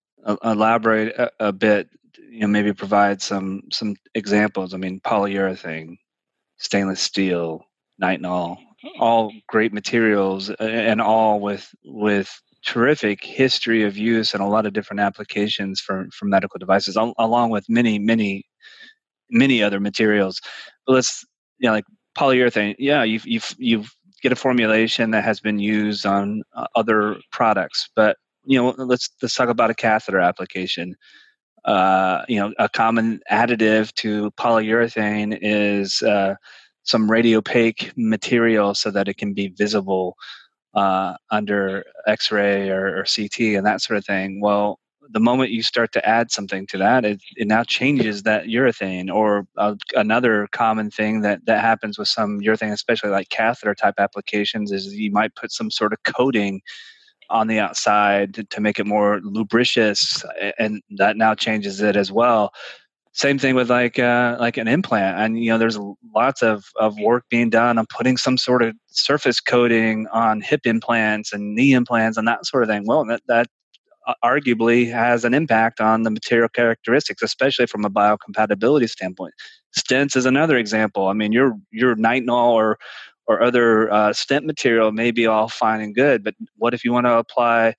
[0.45, 1.89] elaborate a, a, bit.
[2.29, 4.75] You know, maybe provide some some examples.
[4.75, 5.97] I mean, polyurethane,
[6.57, 7.63] stainless steel,
[8.03, 8.57] nitinol,
[8.99, 12.33] all great materials, and all with with
[12.65, 17.51] terrific history of use and a lot of different applications for for medical devices, along
[17.51, 18.45] with many many
[19.31, 20.41] many other materials.
[20.87, 21.25] But let's
[21.63, 21.85] you know, like
[22.19, 22.75] polyurethane.
[22.79, 23.91] Yeah, you've you've you've
[24.23, 29.09] get a formulation that has been used on uh, other products, but you know, let's
[29.23, 30.97] let's talk about a catheter application.
[31.65, 36.35] Uh, you know, a common additive to polyurethane is uh,
[36.83, 40.17] some radiopaque material so that it can be visible
[40.75, 44.41] uh, under X-ray or, or, CT and that sort of thing.
[44.41, 44.81] Well,
[45.11, 49.13] the moment you start to add something to that, it, it now changes that urethane.
[49.13, 53.95] Or uh, another common thing that, that happens with some urethane, especially like catheter type
[53.99, 56.61] applications, is you might put some sort of coating
[57.31, 60.23] on the outside to, to make it more lubricious,
[60.59, 62.53] and that now changes it as well.
[63.15, 65.79] Same thing with like uh, like an implant, and you know there's
[66.15, 70.63] lots of, of work being done on putting some sort of surface coating on hip
[70.65, 72.85] implants and knee implants and that sort of thing.
[72.87, 73.49] Well, that, that
[74.25, 79.35] arguably has an impact on the material characteristics, especially from a biocompatibility standpoint.
[79.77, 81.09] Stents is another example.
[81.09, 82.79] I mean, your your nitinol or
[83.27, 86.93] or other uh, stent material may be all fine and good, but what if you
[86.93, 87.75] want to apply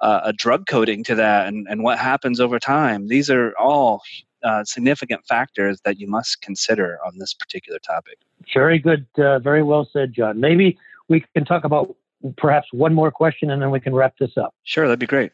[0.00, 3.08] uh, a drug coating to that, and, and what happens over time?
[3.08, 4.02] These are all
[4.42, 8.18] uh, significant factors that you must consider on this particular topic.
[8.52, 10.40] Very good, uh, very well said, Jon.
[10.40, 11.94] Maybe we can talk about
[12.36, 14.54] perhaps one more question, and then we can wrap this up.
[14.64, 15.32] Sure, that'd be great.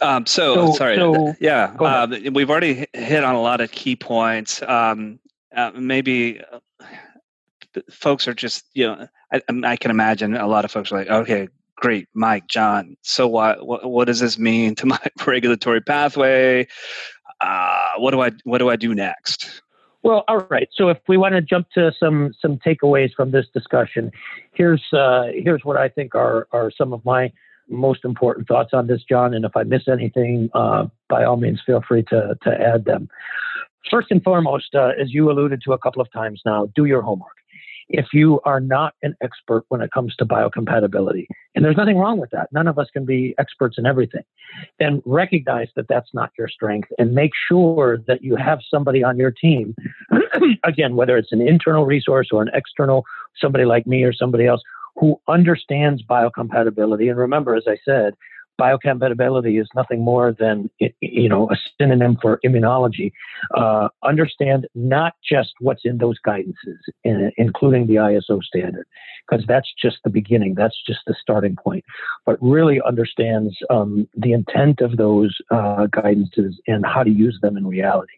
[0.00, 0.96] Um, so, so, sorry.
[0.96, 4.62] So, yeah, uh, we've already hit on a lot of key points.
[4.62, 5.18] Um,
[5.54, 6.60] uh, maybe uh,
[7.90, 11.08] folks are just, you know, I, I, can imagine a lot of folks are like,
[11.08, 12.96] okay, great, Mike, Jon.
[13.02, 13.66] So what?
[13.66, 16.66] What, what does this mean to my regulatory pathway?
[17.40, 19.62] Uh, what do I What do I do next?
[20.02, 20.68] Well, all right.
[20.72, 24.12] So if we want to jump to some some takeaways from this discussion,
[24.52, 27.32] here's uh, here's what I think are are some of my
[27.68, 29.34] most important thoughts on this, Jon.
[29.34, 33.08] And if I miss anything, uh, by all means, feel free to, to add them.
[33.90, 37.02] First and foremost, uh, as you alluded to a couple of times now, do your
[37.02, 37.30] homework.
[37.88, 42.18] If you are not an expert when it comes to biocompatibility, and there's nothing wrong
[42.18, 44.24] with that, none of us can be experts in everything,
[44.80, 49.16] then recognize that that's not your strength and make sure that you have somebody on
[49.18, 49.76] your team,
[50.64, 53.04] again, whether it's an internal resource or an external,
[53.40, 54.62] somebody like me or somebody else,
[54.96, 57.08] who understands biocompatibility.
[57.10, 58.14] And remember, as I said,
[58.60, 60.70] biocompatibility is nothing more than
[61.00, 63.12] you know a synonym for immunology.
[63.54, 68.86] Uh, understand not just what's in those guidances, in, including the ISO standard,
[69.28, 70.54] because that's just the beginning.
[70.54, 71.84] That's just the starting point.
[72.24, 77.56] But really understands um, the intent of those uh, guidances and how to use them
[77.56, 78.14] in reality.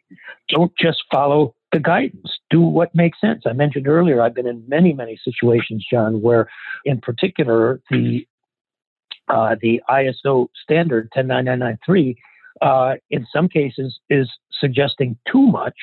[0.49, 2.31] Don't just follow the guidance.
[2.51, 3.43] Do what makes sense.
[3.47, 6.49] I mentioned earlier, I've been in many, many situations, Jon, where
[6.85, 8.27] in particular the
[9.29, 12.17] uh, the ISO standard 10993
[12.63, 15.75] uh, in some cases is suggesting too much.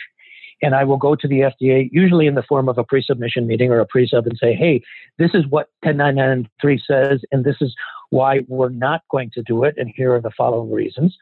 [0.61, 3.45] And I will go to the FDA, usually in the form of a pre submission
[3.45, 4.81] meeting or a pre sub, and say, hey,
[5.19, 7.75] this is what 10993 says, and this is
[8.09, 11.15] why we're not going to do it, and here are the following reasons.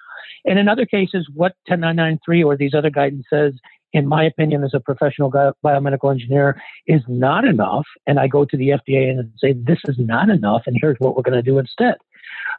[0.45, 3.53] And in other cases, what 10993 or these other guidance says
[3.94, 7.86] in my opinion, as a professional biomedical engineer, is not enough.
[8.08, 11.16] And I go to the FDA and say, this is not enough, and here's what
[11.16, 11.96] we're going to do instead.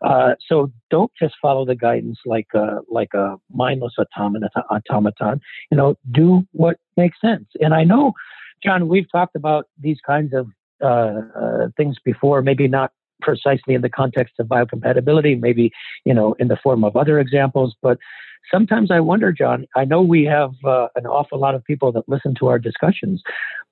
[0.03, 5.41] Uh, so don't just follow the guidance like a, like a mindless automaton.
[5.71, 7.47] You know, do what makes sense.
[7.61, 8.13] And I know,
[8.63, 10.49] Jon, we've talked about these kinds of
[10.83, 15.73] uh, uh, things before, maybe not precisely in the context of biocompatibility, maybe
[16.05, 17.99] you know in the form of other examples, but
[18.51, 22.09] sometimes I wonder, Jon, I know we have uh, an awful lot of people that
[22.09, 23.23] listen to our discussions,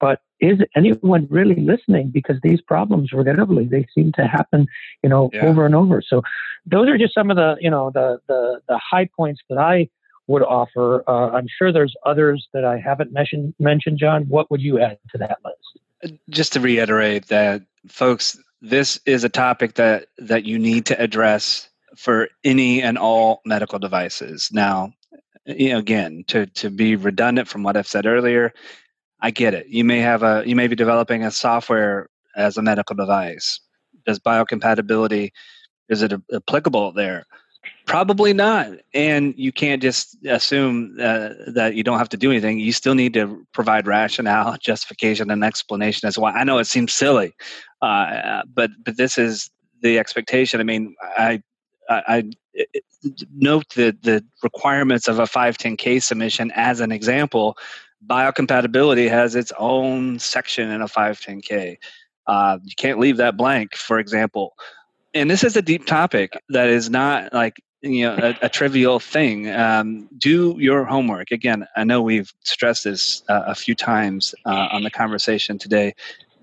[0.00, 2.10] but is anyone really listening?
[2.10, 4.66] Because these problems, regrettably, they seem to happen,
[5.02, 5.46] you know, yeah.
[5.46, 6.02] over and over.
[6.06, 6.22] So
[6.66, 9.88] those are just some of the, you know, the, the, the high points that I
[10.26, 11.04] would offer.
[11.08, 14.24] Uh, I'm sure there's others that I haven't mentioned, mentioned, Jon.
[14.24, 16.18] What would you add to that list?
[16.30, 21.68] Just to reiterate that, folks, this is a topic that that you need to address
[21.96, 24.50] for any and all medical devices.
[24.52, 24.94] Now,
[25.46, 28.54] you know, again, to to be redundant from what I've said earlier,
[29.20, 29.66] I get it.
[29.66, 33.60] You may have a you may be developing a software as a medical device.
[34.06, 35.32] Does biocompatibility
[35.88, 37.26] is it applicable there?
[37.92, 38.70] Probably not.
[38.94, 42.58] And you can't just assume uh, that you don't have to do anything.
[42.58, 46.32] You still need to provide rationale, justification, and explanation as why.
[46.32, 47.34] I know it seems silly,
[47.82, 49.50] uh, but but this is
[49.82, 50.58] the expectation.
[50.58, 51.42] I mean, I
[51.90, 52.66] I, I
[53.36, 57.58] note the the requirements of a 510k submission as an example.
[58.06, 61.76] Biocompatibility has its own section in a 510k.
[62.26, 64.54] Uh, you can't leave that blank, for example.
[65.12, 68.98] And this is a deep topic that is not like you know a, a trivial
[68.98, 69.50] thing.
[69.50, 71.30] Um, do your homework.
[71.30, 75.94] Again, I know we've stressed this uh, a few times uh, on the conversation today,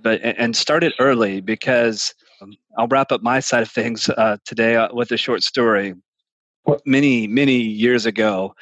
[0.02, 4.38] but and start it early because um, I'll wrap up my side of things uh,
[4.46, 5.96] today uh, with a short story.
[6.86, 8.54] Many, many years ago,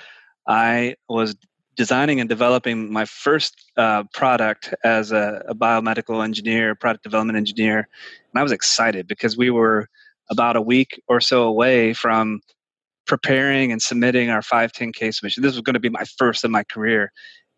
[0.47, 1.35] I was
[1.75, 7.79] designing and developing my first uh, product as a, a, biomedical engineer, product development engineer.
[7.79, 9.89] And I was excited because we were
[10.29, 12.41] about a week or so away from
[13.07, 15.43] preparing and submitting our 510k submission.
[15.43, 17.11] This was going to be my first in my career.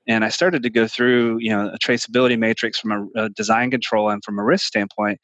[0.08, 3.70] And I started to go through, you know, a traceability matrix from a, a design
[3.72, 5.20] control and from a risk standpoint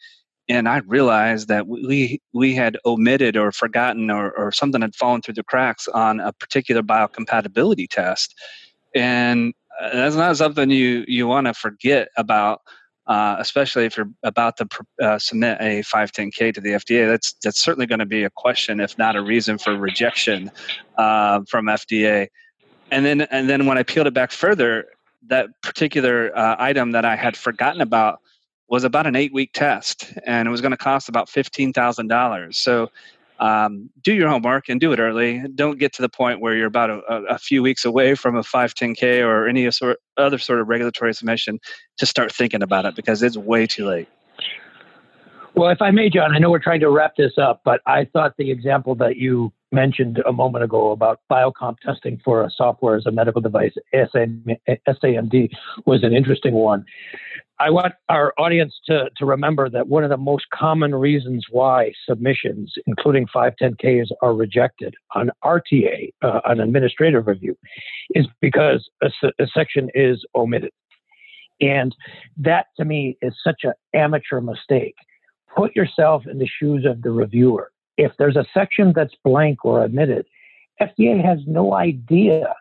[0.48, 5.22] and I realized that we we had omitted or forgotten or, or something had fallen
[5.22, 8.36] through the cracks on a particular biocompatibility test,
[8.94, 12.62] and uh, that's not something you you want to forget about,
[13.08, 14.68] uh, especially if you're about to
[15.01, 17.08] uh, submit a 510k to the FDA.
[17.08, 20.51] That's that's certainly going to be a question, if not a reason for rejection
[20.97, 22.28] uh, from FDA.
[22.91, 24.86] And then and then when I peeled it back further,
[25.28, 28.20] that particular uh, item that I had forgotten about
[28.68, 32.56] was about an eight week test and it was going to cost about $15,000.
[32.56, 32.89] So
[33.40, 35.44] um, do your homework and do it early.
[35.56, 38.42] Don't get to the point where you're about a, a few weeks away from a
[38.42, 41.60] 510K or any sort, other sort of regulatory submission
[41.98, 44.08] to start thinking about it because it's way too late.
[45.56, 48.06] Well, if I may, Jon, I know we're trying to wrap this up, but I
[48.12, 52.96] thought the example that you mentioned a moment ago about biocomp testing for a software
[52.98, 55.50] as a medical device, SAMD,
[55.86, 56.86] was an interesting one.
[57.60, 61.93] I want our audience to, to remember that one of the most common reasons why
[62.08, 67.58] submissions, including 510Ks, are rejected on RTA, uh, an administrative review,
[68.12, 70.72] is because a, a section is omitted.
[71.62, 71.95] And
[72.38, 74.95] that to me is such an amateur mistake.
[75.56, 77.72] Put yourself in the shoes of the reviewer.
[77.97, 80.26] If there's a section that's blank or omitted,
[80.82, 82.53] FDA has no idea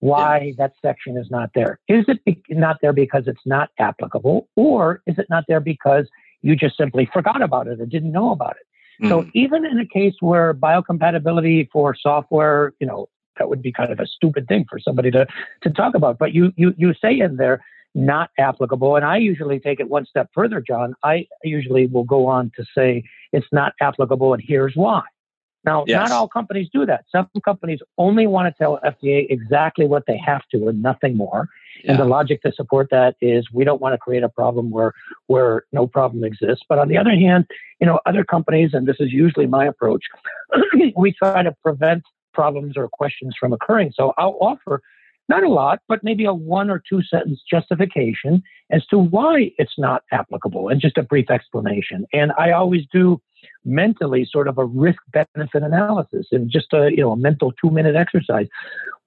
[0.00, 0.52] why yeah.
[0.58, 1.78] that section is not there.
[1.88, 6.06] Is it be- not there because it's not applicable, or is it not there because
[6.42, 9.04] you just simply forgot about it or didn't know about it?
[9.04, 9.08] Mm.
[9.08, 13.92] So even in a case where biocompatibility for software, you know, that would be kind
[13.92, 15.26] of a stupid thing for somebody to,
[15.62, 16.18] to talk about.
[16.18, 17.62] But you, you, you say in there,
[17.94, 18.96] not applicable.
[18.96, 20.94] And I usually take it one step further, Jon.
[21.02, 25.02] I usually will go on to say it's not applicable, and here's why.
[25.64, 26.08] Now, Yes.
[26.08, 27.04] not all companies do that.
[27.10, 31.48] Some companies only want to tell FDA exactly what they have to and nothing more.
[31.86, 34.92] And the logic to support that is we don't want to create a problem where
[35.28, 36.64] where no problem exists.
[36.68, 37.46] But on the other hand,
[37.80, 40.02] you know, other companies, and this is usually my approach,
[40.96, 42.02] we try to prevent
[42.34, 43.92] problems or questions from occurring.
[43.94, 44.82] So I'll offer
[45.28, 49.78] not a lot, but maybe a one or two sentence justification as to why it's
[49.78, 52.06] not applicable and just a brief explanation.
[52.12, 53.20] And I always do
[53.64, 57.70] mentally sort of a risk benefit analysis and just a you know a mental two
[57.70, 58.46] minute exercise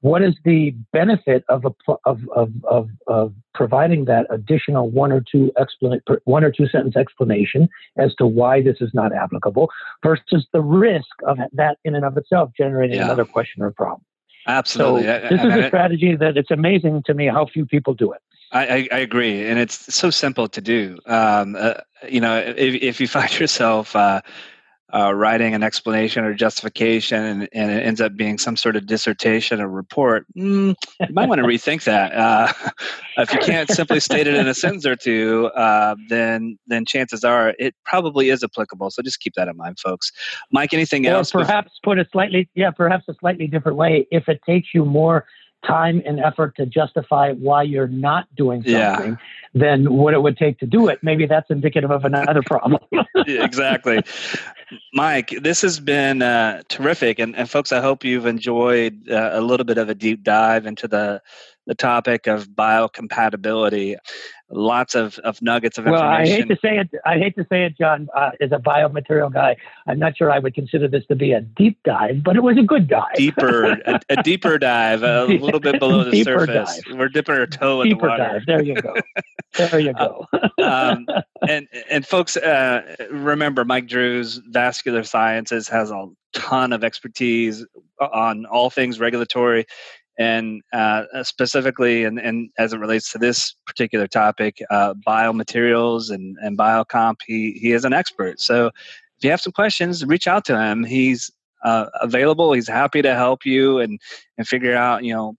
[0.02, 1.72] what is the benefit of a
[2.06, 6.96] of, of, of, of providing that additional one or two explanation one or two sentence
[6.96, 9.70] explanation as to why this is not applicable
[10.04, 13.06] versus the risk of that in and of itself generating Yeah.
[13.06, 14.02] another question or problem
[14.48, 15.04] Absolutely.
[15.04, 18.12] so this I- is a strategy that it's amazing to me how few people do
[18.12, 18.22] it
[18.52, 20.98] I, I, I agree, and it's so simple to do.
[21.06, 21.76] Um, uh,
[22.10, 24.22] you know, if, if you find yourself uh,
[24.94, 28.86] uh, writing an explanation or justification, and, and it ends up being some sort of
[28.86, 32.14] dissertation or report, mm, you might want to rethink that.
[32.14, 32.52] Uh,
[33.18, 37.24] if you can't simply state it in a sentence or two, uh, then then chances
[37.24, 38.92] are it probably is applicable.
[38.92, 40.12] So just keep that in mind, folks.
[40.52, 41.32] Mike, anything or else?
[41.32, 45.26] perhaps put a slightly yeah perhaps a slightly different way if it takes you more
[45.66, 48.96] time and effort to justify why you're not doing Yeah.
[48.96, 49.18] something
[49.54, 52.80] than what it would take to do it maybe that's indicative of another problem
[53.28, 54.02] Yeah, exactly.
[54.94, 57.20] Mike, this has been uh, terrific.
[57.20, 60.66] And, and folks, I hope you've enjoyed uh, a little bit of a deep dive
[60.66, 61.22] into the,
[61.68, 63.96] the topic of biocompatibility.
[64.54, 66.08] Lots of, of nuggets of information.
[66.10, 68.58] well i hate to say it i hate to say it jon uh, as a
[68.58, 69.56] biomaterial guy
[69.88, 72.58] i'm not sure i would consider this to be a deep dive but it was
[72.58, 76.82] a good dive deeper, a, a deeper dive, a little bit below the Deeper surface.
[76.86, 76.98] dive.
[76.98, 78.24] We're dipping our toe in deeper the water.
[78.24, 78.94] dive there you go
[79.58, 80.26] there you go
[80.62, 81.06] um,
[81.48, 87.66] and and folks, uh, remember Mike Drues Vascular Sciences has a ton of expertise
[88.00, 89.66] on all things regulatory,
[90.22, 96.38] and uh, specifically, and, and as it relates to this particular topic, uh, biomaterials and
[96.42, 97.16] and biocomp.
[97.26, 98.40] He he is an expert.
[98.40, 100.84] So if you have some questions, reach out to him.
[100.84, 101.32] He's
[101.64, 102.54] uh, available.
[102.54, 104.00] He's happy to help you and
[104.38, 105.36] and figure out you know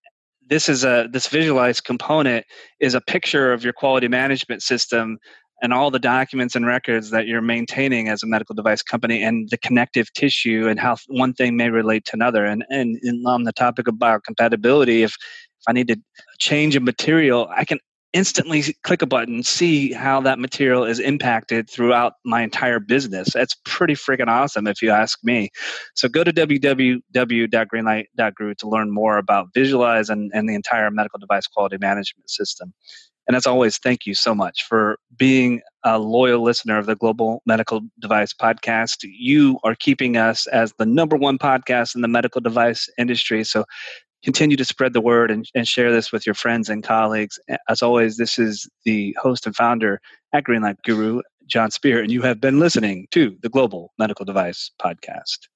[0.50, 2.46] this is a this visualized component
[2.80, 5.18] is a picture of your quality management system
[5.62, 9.50] and all the documents and records that you're maintaining as a medical device company and
[9.50, 12.46] the connective tissue and how one thing may relate to another.
[12.46, 12.98] And and,
[13.28, 15.16] on the topic of biocompatibility if
[15.60, 15.98] if i need to
[16.40, 17.80] change a material i can
[18.14, 23.30] instantly click a button, see how that material is impacted throughout my entire business.
[23.34, 25.50] That's pretty freaking awesome if you ask me.
[25.96, 31.48] So go to www.greenlight.guru to learn more about Visualize and, and the entire medical device
[31.48, 32.74] quality management system.
[33.28, 37.44] And as always, thank you so much for being a loyal listener of the Global
[37.46, 39.04] Medical Device Podcast.
[39.04, 43.44] You are keeping us as the number one podcast in the medical device industry.
[43.44, 43.66] So
[44.24, 47.40] continue to spread the word and, and, share this with your friends and colleagues.
[47.70, 50.02] As always, this is the host and founder
[50.34, 54.72] at Greenlight Guru, Jon Speer, and you have been listening to the Global Medical Device
[54.82, 55.48] Podcast.